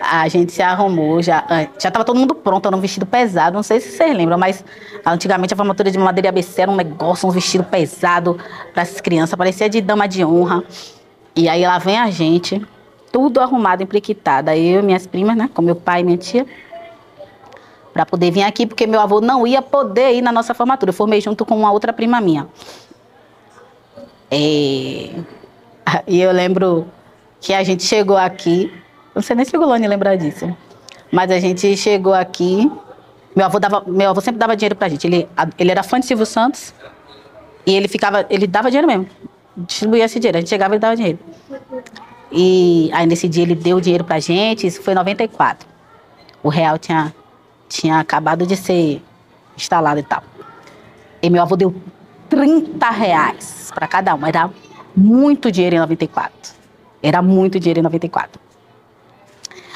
a 0.00 0.26
gente 0.26 0.52
se 0.52 0.62
arrumou, 0.62 1.20
já 1.20 1.44
ah, 1.50 1.68
já 1.78 1.88
estava 1.88 2.02
todo 2.02 2.18
mundo 2.18 2.34
pronto, 2.34 2.66
era 2.66 2.74
um 2.74 2.80
vestido 2.80 3.04
pesado, 3.04 3.56
não 3.56 3.62
sei 3.62 3.78
se 3.78 3.90
vocês 3.90 4.16
lembram, 4.16 4.38
mas 4.38 4.64
antigamente 5.04 5.52
a 5.52 5.56
formatura 5.56 5.90
de 5.90 5.98
mamadeira 5.98 6.30
ABC 6.30 6.62
era 6.62 6.70
um 6.70 6.76
negócio, 6.76 7.28
um 7.28 7.30
vestido 7.30 7.64
pesado 7.64 8.40
para 8.72 8.84
as 8.84 9.02
crianças, 9.02 9.36
parecia 9.36 9.68
de 9.68 9.82
dama 9.82 10.08
de 10.08 10.24
honra. 10.24 10.64
E 11.36 11.46
aí 11.46 11.62
lá 11.62 11.78
vem 11.78 11.98
a 11.98 12.10
gente, 12.10 12.66
tudo 13.12 13.38
arrumado, 13.38 13.82
empliquitado, 13.82 14.50
eu 14.50 14.80
e 14.80 14.82
minhas 14.82 15.06
primas, 15.06 15.36
né, 15.36 15.50
com 15.52 15.60
meu 15.60 15.76
pai 15.76 16.00
e 16.00 16.04
minha 16.04 16.16
tia, 16.16 16.46
para 17.94 18.04
poder 18.04 18.32
vir 18.32 18.42
aqui, 18.42 18.66
porque 18.66 18.88
meu 18.88 19.00
avô 19.00 19.20
não 19.20 19.46
ia 19.46 19.62
poder 19.62 20.14
ir 20.14 20.20
na 20.20 20.32
nossa 20.32 20.52
formatura. 20.52 20.90
Eu 20.90 20.94
formei 20.94 21.20
junto 21.20 21.46
com 21.46 21.56
uma 21.56 21.70
outra 21.70 21.92
prima 21.92 22.20
minha. 22.20 22.48
É... 24.28 25.10
E 26.08 26.20
eu 26.20 26.32
lembro 26.32 26.86
que 27.40 27.54
a 27.54 27.62
gente 27.62 27.84
chegou 27.84 28.16
aqui, 28.16 28.72
não 29.14 29.22
sei 29.22 29.36
nem 29.36 29.44
se 29.44 29.56
o 29.56 29.60
Golone 29.60 29.86
lembrar 29.86 30.16
disso, 30.16 30.54
mas 31.12 31.30
a 31.30 31.38
gente 31.38 31.76
chegou 31.76 32.14
aqui, 32.14 32.68
meu 33.36 33.46
avô, 33.46 33.60
dava, 33.60 33.84
meu 33.86 34.10
avô 34.10 34.20
sempre 34.20 34.40
dava 34.40 34.56
dinheiro 34.56 34.74
pra 34.74 34.88
gente. 34.88 35.06
Ele, 35.06 35.28
ele 35.56 35.70
era 35.70 35.82
fã 35.84 36.00
de 36.00 36.06
Silvio 36.06 36.26
Santos 36.26 36.74
e 37.64 37.74
ele 37.74 37.86
ficava, 37.86 38.26
ele 38.28 38.46
dava 38.46 38.70
dinheiro 38.70 38.88
mesmo, 38.88 39.06
distribuía 39.56 40.06
esse 40.06 40.18
dinheiro. 40.18 40.38
A 40.38 40.40
gente 40.40 40.48
chegava 40.48 40.74
e 40.74 40.78
dava 40.80 40.96
dinheiro. 40.96 41.18
E 42.32 42.90
aí 42.92 43.06
nesse 43.06 43.28
dia 43.28 43.44
ele 43.44 43.54
deu 43.54 43.80
dinheiro 43.80 44.02
pra 44.02 44.18
gente, 44.18 44.66
isso 44.66 44.82
foi 44.82 44.94
em 44.94 44.96
94. 44.96 45.68
O 46.42 46.48
real 46.48 46.76
tinha 46.78 47.14
tinha 47.68 47.98
acabado 47.98 48.46
de 48.46 48.56
ser 48.56 49.02
instalado 49.56 50.00
e 50.00 50.02
tal. 50.02 50.22
E 51.22 51.30
meu 51.30 51.42
avô 51.42 51.56
deu 51.56 51.74
30 52.28 52.90
reais 52.90 53.70
para 53.74 53.86
cada 53.86 54.14
um. 54.14 54.26
Era 54.26 54.50
muito 54.94 55.50
dinheiro 55.50 55.76
em 55.76 55.78
94. 55.80 56.52
Era 57.02 57.22
muito 57.22 57.58
dinheiro 57.58 57.80
em 57.80 57.82
94. 57.82 58.40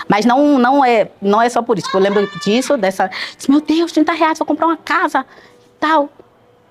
Mas 0.08 0.24
não, 0.24 0.58
não, 0.58 0.84
é, 0.84 1.10
não 1.20 1.40
é 1.40 1.48
só 1.48 1.62
por 1.62 1.78
isso. 1.78 1.88
Eu 1.92 2.00
lembro 2.00 2.28
disso, 2.42 2.76
dessa. 2.76 3.10
Meu 3.48 3.60
Deus, 3.60 3.92
30 3.92 4.12
reais, 4.12 4.38
vou 4.38 4.46
comprar 4.46 4.66
uma 4.66 4.76
casa 4.76 5.24
tal. 5.78 6.10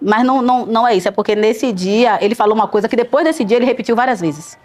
Mas 0.01 0.23
não, 0.25 0.41
não, 0.41 0.65
não 0.65 0.88
é 0.88 0.95
isso. 0.95 1.08
É 1.08 1.12
porque 1.12 1.36
nesse 1.36 1.71
dia 1.71 2.17
ele 2.21 2.36
falou 2.36 2.56
uma 2.56 2.67
coisa 2.67 2.88
que 2.88 2.95
depois 2.95 3.25
desse 3.25 3.43
dia 3.43 3.58
ele 3.58 3.65
repetiu 3.65 3.95
várias 3.95 4.19
vezes. 4.21 4.58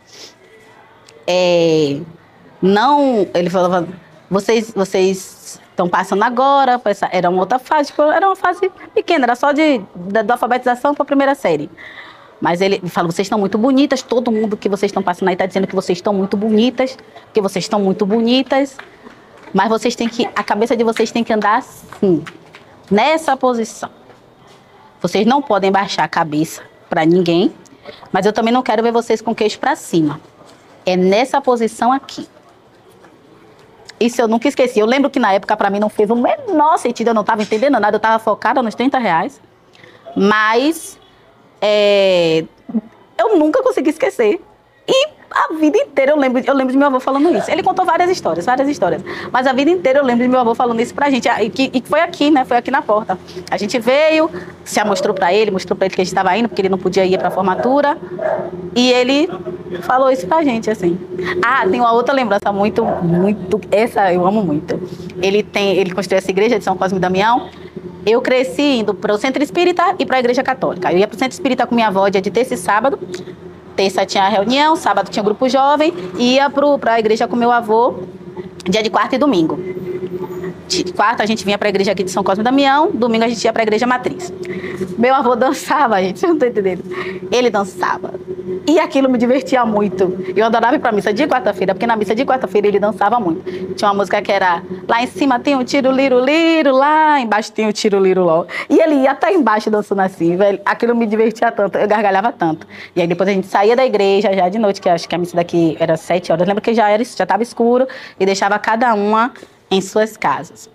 É, 1.27 2.01
não. 2.61 3.27
Ele 3.35 3.51
falava. 3.51 3.87
Vocês, 4.31 4.73
vocês 4.75 5.61
estão 5.73 5.89
passando 5.89 6.23
agora, 6.23 6.81
era 7.11 7.29
uma 7.29 7.41
outra 7.41 7.59
fase, 7.59 7.89
tipo, 7.89 8.03
era 8.03 8.27
uma 8.27 8.37
fase 8.37 8.71
pequena, 8.95 9.25
era 9.25 9.35
só 9.35 9.53
de, 9.53 9.81
da, 9.95 10.23
da 10.23 10.35
alfabetização 10.35 10.95
para 10.95 11.03
a 11.03 11.07
primeira 11.07 11.35
série. 11.35 11.71
Mas 12.41 12.61
ele 12.61 12.81
fala, 12.89 13.11
vocês 13.11 13.27
estão 13.27 13.39
muito 13.39 13.57
bonitas, 13.57 14.03
todo 14.03 14.31
mundo 14.31 14.57
que 14.57 14.69
vocês 14.69 14.91
estão 14.91 15.03
passando 15.03 15.29
aí 15.29 15.35
está 15.35 15.47
dizendo 15.47 15.67
que 15.67 15.75
vocês 15.75 15.99
estão 15.99 16.13
muito 16.13 16.37
bonitas, 16.37 16.97
que 17.33 17.41
vocês 17.41 17.65
estão 17.65 17.81
muito 17.81 18.05
bonitas, 18.05 18.77
mas 19.53 19.69
vocês 19.69 19.95
têm 19.95 20.09
que, 20.09 20.29
a 20.35 20.43
cabeça 20.43 20.77
de 20.77 20.85
vocês 20.85 21.11
tem 21.11 21.23
que 21.23 21.33
andar 21.33 21.59
assim, 21.59 22.25
nessa 22.91 23.37
posição. 23.37 23.91
Vocês 25.01 25.27
não 25.27 25.41
podem 25.41 25.71
baixar 25.71 26.05
a 26.05 26.09
cabeça 26.09 26.63
para 26.89 27.05
ninguém, 27.05 27.53
mas 28.13 28.27
eu 28.27 28.33
também 28.33 28.53
não 28.53 28.63
quero 28.63 28.83
ver 28.83 28.93
vocês 28.93 29.21
com 29.21 29.35
queixo 29.35 29.59
para 29.59 29.75
cima. 29.75 30.21
É 30.85 30.97
nessa 30.97 31.41
posição 31.41 31.93
aqui. 31.93 32.29
Isso 34.05 34.21
eu 34.21 34.29
nunca 34.29 34.49
esqueci. 34.49 34.81
Eu 34.81 34.87
lembro 34.87 35.11
que 35.11 35.21
na 35.21 35.33
época 35.33 35.57
para 35.57 35.71
mim 35.71 35.79
não 35.79 35.89
fez 35.89 36.11
o 36.11 36.17
menor 36.17 36.77
sentido, 36.79 37.09
eu 37.09 37.15
não 37.15 37.23
estava 37.23 37.43
entendendo 37.43 37.79
nada, 37.79 37.95
eu 37.95 37.99
estava 37.99 38.19
focada 38.19 38.63
nos 38.63 38.75
30 38.75 38.99
reais. 38.99 39.41
Mas 40.17 40.99
é, 41.61 42.45
eu 43.19 43.39
nunca 43.39 43.63
consegui 43.63 43.91
esquecer. 43.91 44.41
E 44.87 45.09
a 45.35 45.55
vida 45.55 45.79
inteira 45.79 46.13
eu 46.13 46.17
lembro, 46.17 46.43
eu 46.45 46.55
lembro 46.55 46.73
de 46.73 46.79
meu 46.79 46.87
avô 46.87 47.01
falando 47.01 47.37
isso. 47.37 47.51
Ele 47.51 47.63
contou 47.63 47.85
várias 47.85 48.11
histórias, 48.11 48.45
várias 48.45 48.69
histórias. 48.69 49.03
Mas 49.31 49.47
a 49.47 49.53
vida 49.53 49.71
inteira 49.71 49.99
eu 49.99 50.05
lembro 50.05 50.23
de 50.23 50.29
meu 50.29 50.41
avô 50.41 50.55
falando 50.55 50.81
isso 50.81 50.95
pra 50.95 51.11
gente. 51.11 51.29
E 51.29 51.51
que, 51.51 51.71
e 51.73 51.83
foi 51.83 52.01
aqui, 52.01 52.31
né? 52.31 52.45
Foi 52.45 52.57
aqui 52.57 52.71
na 52.71 52.83
porta. 52.83 53.19
A 53.51 53.57
gente 53.57 53.79
veio, 53.79 54.31
se 54.65 54.83
mostrou 54.85 55.15
pra 55.15 55.33
ele, 55.33 55.51
mostrou 55.51 55.77
pra 55.77 55.87
ele 55.87 55.95
que 55.95 56.01
a 56.01 56.05
gente 56.05 56.13
estava 56.13 56.37
indo, 56.37 56.49
porque 56.49 56.63
ele 56.63 56.69
não 56.69 56.79
podia 56.79 57.05
ir 57.05 57.19
pra 57.19 57.31
formatura. 57.31 57.97
E 58.75 58.91
ele 58.93 59.29
falou 59.83 60.11
isso 60.11 60.27
pra 60.27 60.43
gente, 60.43 60.71
assim. 60.71 60.99
Ah, 61.43 61.67
tem 61.69 61.81
uma 61.81 61.93
outra 61.93 62.15
lembrança 62.15 62.53
muito, 62.53 62.85
muito. 62.85 63.61
Essa 63.71 64.13
eu 64.13 64.27
amo 64.27 64.43
muito. 64.43 64.81
Ele 65.23 65.43
tem, 65.43 65.77
ele 65.77 65.93
construiu 65.93 66.19
essa 66.19 66.31
igreja 66.31 66.59
de 66.59 66.65
São 66.65 66.77
Cosme 66.77 66.99
e 66.99 67.01
Damião. 67.01 67.49
Eu 68.05 68.21
cresci 68.21 68.81
indo 68.81 68.95
para 68.95 69.15
o 69.15 69.19
centro 69.19 69.43
espírita 69.43 69.95
e 69.99 70.05
para 70.05 70.17
a 70.17 70.21
igreja 70.21 70.43
católica. 70.43 70.93
Eu 70.93 70.99
ia 70.99 71.07
para 71.07 71.15
o 71.15 71.19
centro 71.19 71.33
espírita 71.33 71.67
com 71.67 71.75
minha 71.75 71.87
avó 71.87 72.09
dia 72.09 72.21
de 72.21 72.31
terça 72.31 72.55
e 72.55 72.57
sábado 72.57 72.99
terça 73.77 74.07
tinha 74.07 74.29
reunião, 74.29 74.77
sábado 74.77 75.11
tinha 75.11 75.23
grupo 75.23 75.49
jovem, 75.49 75.93
ia 76.19 76.49
para 76.51 76.95
a 76.95 76.99
igreja 77.01 77.27
com 77.27 77.37
meu 77.37 77.51
avô 77.51 77.95
dia 78.69 78.83
de 78.83 78.91
quarta 78.91 79.17
e 79.17 79.19
domingo. 79.19 79.59
De 80.69 80.93
quarta 80.93 81.23
a 81.23 81.27
gente 81.27 81.45
vinha 81.45 81.59
para 81.59 81.69
a 81.69 81.71
igreja 81.71 81.93
aqui 81.93 82.05
de 82.05 82.11
São 82.11 82.23
Cosme 82.23 82.43
e 82.43 82.45
Damião, 82.45 82.91
domingo 82.93 83.25
a 83.25 83.29
gente 83.29 83.45
ia 83.45 83.53
para 83.53 83.63
a 83.63 83.65
igreja 83.65 83.87
matriz. 83.87 84.33
Meu 85.03 85.17
avô 85.17 85.35
dançava, 85.35 86.01
gente, 86.01 86.25
não 86.25 86.39
tô 86.39 86.47
entendendo. 86.47 86.85
Ele 87.33 87.51
dançava. 87.51 88.15
E 88.69 88.79
aquilo 88.79 89.09
me 89.09 89.19
divertia 89.19 89.67
muito. 89.67 90.17
Eu 90.37 90.47
adorava 90.47 90.77
ir 90.77 90.79
pra 90.79 90.93
missa 90.93 91.13
de 91.13 91.27
quarta-feira, 91.27 91.75
porque 91.75 91.89
na 91.89 91.97
missa 91.97 92.15
de 92.15 92.25
quarta-feira 92.25 92.69
ele 92.69 92.79
dançava 92.79 93.19
muito. 93.19 93.43
Tinha 93.75 93.89
uma 93.89 93.97
música 93.97 94.23
que 94.23 94.31
era 94.31 94.63
lá 94.89 95.03
em 95.03 95.09
cima 95.09 95.41
tem 95.41 95.57
um 95.57 95.65
tiro 95.65 95.91
liro 95.91 96.25
liro, 96.25 96.71
lá 96.71 97.19
embaixo 97.19 97.51
tem 97.51 97.67
um 97.67 97.73
tiro 97.73 97.99
liro 97.99 98.23
ló. 98.23 98.45
E 98.71 98.79
ele 98.79 98.95
ia 99.03 99.11
até 99.11 99.35
embaixo 99.35 99.69
dançando 99.69 100.03
assim, 100.03 100.37
velho. 100.37 100.61
Aquilo 100.65 100.95
me 100.95 101.05
divertia 101.05 101.51
tanto, 101.51 101.79
eu 101.79 101.89
gargalhava 101.89 102.31
tanto. 102.31 102.65
E 102.95 103.01
aí 103.01 103.09
depois 103.09 103.29
a 103.29 103.33
gente 103.33 103.49
saía 103.49 103.75
da 103.75 103.85
igreja 103.85 104.33
já 104.33 104.49
de 104.49 104.61
noite, 104.61 104.81
que 104.81 104.89
acho 104.89 105.09
que 105.09 105.17
a 105.17 105.19
missa 105.19 105.35
daqui 105.35 105.77
era 105.81 105.97
sete 105.97 106.31
horas. 106.31 106.47
Lembra 106.47 106.61
que 106.61 106.73
já 106.75 106.89
era 106.89 107.03
já 107.03 107.25
estava 107.25 107.43
escuro 107.43 107.89
e 108.21 108.25
deixava 108.25 108.57
cada 108.57 108.95
uma 108.95 109.33
em 109.69 109.81
suas 109.81 110.17
casas. 110.17 110.71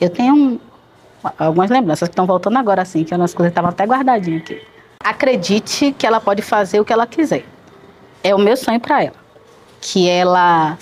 Eu 0.00 0.08
tenho 0.08 0.34
um, 0.34 0.58
algumas 1.38 1.70
lembranças 1.70 2.08
que 2.08 2.12
estão 2.12 2.26
voltando 2.26 2.58
agora 2.58 2.82
assim, 2.82 3.04
que 3.04 3.14
as 3.14 3.34
coisas 3.34 3.50
estavam 3.50 3.70
até 3.70 3.84
guardadinhas 3.84 4.42
aqui 4.42 4.74
acredite 5.04 5.92
que 5.92 6.06
ela 6.06 6.18
pode 6.18 6.40
fazer 6.40 6.80
o 6.80 6.84
que 6.84 6.92
ela 6.92 7.06
quiser. 7.06 7.44
É 8.22 8.34
o 8.34 8.38
meu 8.38 8.56
sonho 8.56 8.80
para 8.80 9.04
ela. 9.04 9.16
Que 9.78 10.08
ela 10.08 10.78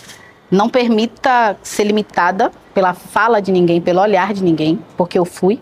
não 0.48 0.68
permita 0.68 1.56
ser 1.60 1.82
limitada 1.82 2.52
pela 2.72 2.94
fala 2.94 3.42
de 3.42 3.50
ninguém, 3.50 3.80
pelo 3.80 4.00
olhar 4.00 4.32
de 4.32 4.44
ninguém, 4.44 4.78
porque 4.96 5.18
eu 5.18 5.24
fui. 5.24 5.60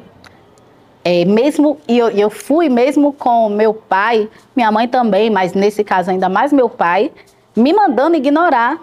É, 1.02 1.24
mesmo 1.24 1.80
e 1.88 1.98
eu, 1.98 2.10
eu 2.10 2.28
fui 2.28 2.68
mesmo 2.68 3.14
com 3.14 3.48
meu 3.48 3.72
pai, 3.72 4.28
minha 4.54 4.70
mãe 4.70 4.86
também, 4.86 5.30
mas 5.30 5.54
nesse 5.54 5.82
caso 5.82 6.10
ainda 6.10 6.28
mais 6.28 6.52
meu 6.52 6.68
pai, 6.68 7.10
me 7.56 7.72
mandando 7.72 8.16
ignorar. 8.16 8.78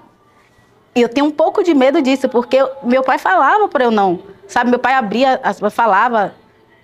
E 0.96 1.02
eu 1.04 1.10
tenho 1.10 1.28
um 1.28 1.32
pouco 1.32 1.64
de 1.64 1.76
medo 1.76 2.02
disso, 2.02 2.28
porque 2.28 2.58
meu 2.82 3.04
pai 3.04 3.20
falava 3.20 3.68
para 3.68 3.84
eu 3.84 3.92
não, 3.92 4.20
sabe? 4.48 4.70
Meu 4.70 4.80
pai 4.80 4.94
abria, 4.94 5.40
falava 5.72 6.34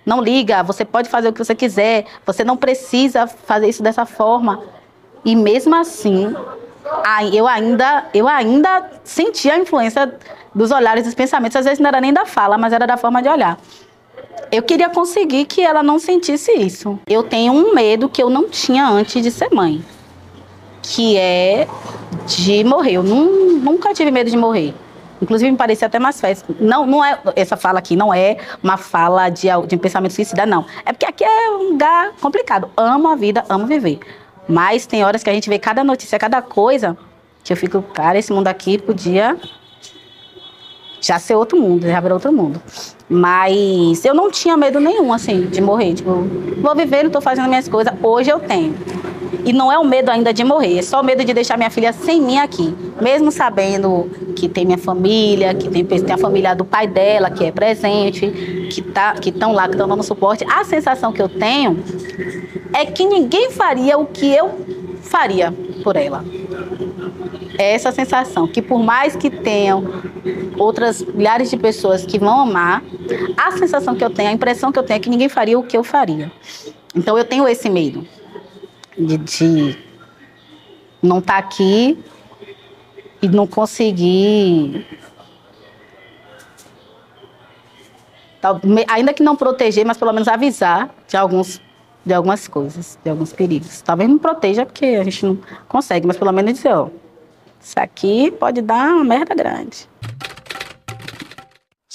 não 0.04 0.20
liga, 0.20 0.62
você 0.62 0.84
pode 0.84 1.08
fazer 1.08 1.28
o 1.28 1.32
que 1.32 1.42
você 1.42 1.54
quiser, 1.54 2.04
você 2.26 2.44
não 2.44 2.56
precisa 2.56 3.26
fazer 3.26 3.68
isso 3.68 3.82
dessa 3.82 4.04
forma. 4.04 4.62
E 5.24 5.34
mesmo 5.34 5.74
assim, 5.74 6.34
eu 7.32 7.48
ainda, 7.48 8.04
eu 8.12 8.28
ainda 8.28 8.90
sentia 9.02 9.54
a 9.54 9.58
influência 9.58 10.14
dos 10.54 10.70
olhares, 10.70 11.04
dos 11.04 11.14
pensamentos. 11.14 11.56
Às 11.56 11.64
vezes 11.64 11.80
não 11.80 11.88
era 11.88 12.00
nem 12.00 12.12
da 12.12 12.26
fala, 12.26 12.58
mas 12.58 12.72
era 12.72 12.86
da 12.86 12.96
forma 12.96 13.22
de 13.22 13.28
olhar. 13.28 13.58
Eu 14.52 14.62
queria 14.62 14.90
conseguir 14.90 15.46
que 15.46 15.62
ela 15.62 15.82
não 15.82 15.98
sentisse 15.98 16.52
isso. 16.52 16.98
Eu 17.06 17.22
tenho 17.22 17.52
um 17.52 17.74
medo 17.74 18.08
que 18.08 18.22
eu 18.22 18.28
não 18.28 18.48
tinha 18.48 18.86
antes 18.86 19.22
de 19.22 19.30
ser 19.30 19.52
mãe, 19.52 19.82
que 20.82 21.16
é 21.16 21.66
de 22.26 22.62
morrer. 22.62 22.92
Eu 22.92 23.02
nunca 23.02 23.94
tive 23.94 24.10
medo 24.10 24.30
de 24.30 24.36
morrer. 24.36 24.74
Inclusive, 25.24 25.50
me 25.50 25.56
parecia 25.56 25.86
até 25.86 25.98
mais 25.98 26.20
fácil. 26.20 26.44
Não, 26.60 26.86
não 26.86 27.02
é, 27.02 27.18
essa 27.34 27.56
fala 27.56 27.78
aqui 27.78 27.96
não 27.96 28.12
é 28.12 28.36
uma 28.62 28.76
fala 28.76 29.30
de, 29.30 29.48
de 29.66 29.74
um 29.74 29.78
pensamento 29.78 30.12
suicida, 30.12 30.44
não. 30.44 30.66
É 30.84 30.92
porque 30.92 31.06
aqui 31.06 31.24
é 31.24 31.50
um 31.50 31.70
lugar 31.70 32.12
complicado. 32.20 32.70
Amo 32.76 33.08
a 33.08 33.16
vida, 33.16 33.42
amo 33.48 33.66
viver. 33.66 34.00
Mas 34.46 34.84
tem 34.84 35.02
horas 35.02 35.22
que 35.22 35.30
a 35.30 35.32
gente 35.32 35.48
vê 35.48 35.58
cada 35.58 35.82
notícia, 35.82 36.18
cada 36.18 36.42
coisa, 36.42 36.94
que 37.42 37.50
eu 37.54 37.56
fico, 37.56 37.80
cara, 37.80 38.18
esse 38.18 38.30
mundo 38.34 38.48
aqui 38.48 38.76
podia 38.76 39.34
já 41.04 41.18
ser 41.18 41.34
outro 41.34 41.60
mundo, 41.60 41.86
já 41.86 42.00
virar 42.00 42.14
outro 42.14 42.32
mundo. 42.32 42.60
Mas 43.08 44.04
eu 44.04 44.14
não 44.14 44.30
tinha 44.30 44.56
medo 44.56 44.80
nenhum, 44.80 45.12
assim, 45.12 45.42
de 45.42 45.60
morrer. 45.60 45.94
Tipo, 45.94 46.26
vou 46.62 46.74
viver, 46.74 47.04
não 47.04 47.10
tô 47.10 47.20
fazendo 47.20 47.46
minhas 47.48 47.68
coisas. 47.68 47.92
Hoje 48.02 48.30
eu 48.30 48.40
tenho. 48.40 48.74
E 49.44 49.52
não 49.52 49.70
é 49.70 49.78
o 49.78 49.84
medo 49.84 50.10
ainda 50.10 50.32
de 50.32 50.42
morrer, 50.42 50.78
é 50.78 50.82
só 50.82 51.02
o 51.02 51.04
medo 51.04 51.22
de 51.22 51.34
deixar 51.34 51.58
minha 51.58 51.68
filha 51.68 51.92
sem 51.92 52.22
mim 52.22 52.38
aqui. 52.38 52.74
Mesmo 52.98 53.30
sabendo 53.30 54.10
que 54.34 54.48
tem 54.48 54.64
minha 54.64 54.78
família, 54.78 55.52
que 55.52 55.68
tem, 55.68 55.84
tem 55.84 56.14
a 56.14 56.16
família 56.16 56.54
do 56.54 56.64
pai 56.64 56.86
dela, 56.86 57.30
que 57.30 57.44
é 57.44 57.52
presente, 57.52 58.68
que 58.70 58.80
tá, 58.80 59.14
estão 59.22 59.52
lá, 59.52 59.64
que 59.64 59.74
estão 59.74 59.86
dando 59.86 60.02
suporte. 60.02 60.46
A 60.50 60.64
sensação 60.64 61.12
que 61.12 61.20
eu 61.20 61.28
tenho 61.28 61.78
é 62.72 62.86
que 62.86 63.04
ninguém 63.04 63.50
faria 63.50 63.98
o 63.98 64.06
que 64.06 64.32
eu 64.32 64.50
faria 65.02 65.52
por 65.82 65.96
ela. 65.96 66.24
É 67.58 67.72
essa 67.72 67.92
sensação 67.92 68.46
que 68.46 68.60
por 68.60 68.82
mais 68.82 69.14
que 69.14 69.30
tenham 69.30 69.84
outras 70.58 71.02
milhares 71.02 71.50
de 71.50 71.56
pessoas 71.56 72.04
que 72.04 72.18
vão 72.18 72.40
amar, 72.40 72.82
a 73.36 73.52
sensação 73.52 73.94
que 73.94 74.04
eu 74.04 74.10
tenho, 74.10 74.30
a 74.30 74.32
impressão 74.32 74.72
que 74.72 74.78
eu 74.78 74.82
tenho 74.82 74.96
é 74.96 75.00
que 75.00 75.10
ninguém 75.10 75.28
faria 75.28 75.58
o 75.58 75.62
que 75.62 75.76
eu 75.76 75.84
faria. 75.84 76.30
Então 76.94 77.16
eu 77.16 77.24
tenho 77.24 77.46
esse 77.46 77.68
medo 77.68 78.06
de, 78.96 79.18
de 79.18 79.78
não 81.02 81.18
estar 81.18 81.34
tá 81.34 81.38
aqui 81.38 81.98
e 83.20 83.28
não 83.28 83.46
conseguir. 83.46 84.86
Ainda 88.88 89.14
que 89.14 89.22
não 89.22 89.36
proteger, 89.36 89.86
mas 89.86 89.96
pelo 89.96 90.12
menos 90.12 90.28
avisar 90.28 90.94
de 91.08 91.16
alguns 91.16 91.60
de 92.04 92.12
algumas 92.12 92.46
coisas, 92.46 92.98
de 93.02 93.10
alguns 93.10 93.32
perigos. 93.32 93.80
Talvez 93.80 94.10
não 94.10 94.18
proteja 94.18 94.66
porque 94.66 94.84
a 94.84 95.04
gente 95.04 95.24
não 95.24 95.38
consegue, 95.66 96.06
mas 96.06 96.18
pelo 96.18 96.32
menos 96.32 96.52
dizer, 96.52 96.74
ó, 96.74 96.88
isso 97.64 97.80
aqui 97.80 98.30
pode 98.30 98.60
dar 98.60 98.94
uma 98.94 99.04
merda 99.04 99.34
grande. 99.34 99.88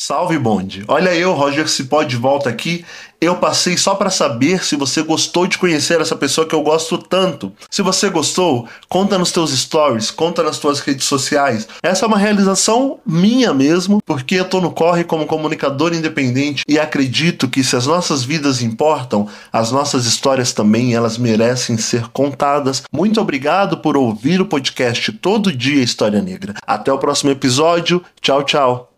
Salve 0.10 0.40
bonde! 0.40 0.84
Olha 0.88 1.14
eu, 1.14 1.34
Roger 1.34 1.70
Cipó, 1.70 2.02
de 2.02 2.16
volta 2.16 2.50
aqui 2.50 2.84
eu 3.22 3.36
passei 3.36 3.78
só 3.78 3.96
para 3.96 4.10
saber 4.10 4.64
se 4.64 4.76
você 4.76 5.02
gostou 5.04 5.46
de 5.46 5.58
conhecer 5.58 6.00
essa 6.00 6.16
pessoa 6.16 6.48
que 6.48 6.56
eu 6.56 6.64
gosto 6.64 6.98
tanto. 6.98 7.52
Se 7.70 7.82
você 7.82 8.10
gostou, 8.10 8.68
conta 8.88 9.18
nos 9.18 9.32
teus 9.32 9.52
stories, 9.52 10.10
conta 10.10 10.42
nas 10.42 10.58
tuas 10.58 10.80
redes 10.80 11.06
sociais. 11.06 11.68
Essa 11.84 12.06
é 12.06 12.08
uma 12.08 12.18
realização 12.18 13.00
minha 13.06 13.54
mesmo, 13.54 14.02
porque 14.06 14.36
eu 14.36 14.46
tô 14.46 14.62
no 14.62 14.72
corre 14.72 15.04
como 15.04 15.26
comunicador 15.26 15.94
independente 15.94 16.64
e 16.68 16.80
acredito 16.80 17.50
que 17.50 17.64
se 17.64 17.76
as 17.76 17.86
nossas 17.86 18.24
vidas 18.24 18.62
importam, 18.62 19.28
as 19.52 19.72
nossas 19.72 20.06
histórias 20.06 20.54
também, 20.54 20.96
elas 20.96 21.18
merecem 21.18 21.78
ser 21.78 22.08
contadas. 22.08 22.84
Muito 22.92 23.20
obrigado 23.20 23.78
por 23.78 23.98
ouvir 23.98 24.40
o 24.40 24.46
podcast 24.46 25.12
Todo 25.12 25.56
Dia 25.56 25.84
História 25.84 26.22
Negra. 26.22 26.54
Até 26.66 26.92
o 26.92 26.98
próximo 26.98 27.32
episódio. 27.32 28.02
Tchau, 28.22 28.44
tchau. 28.44 28.89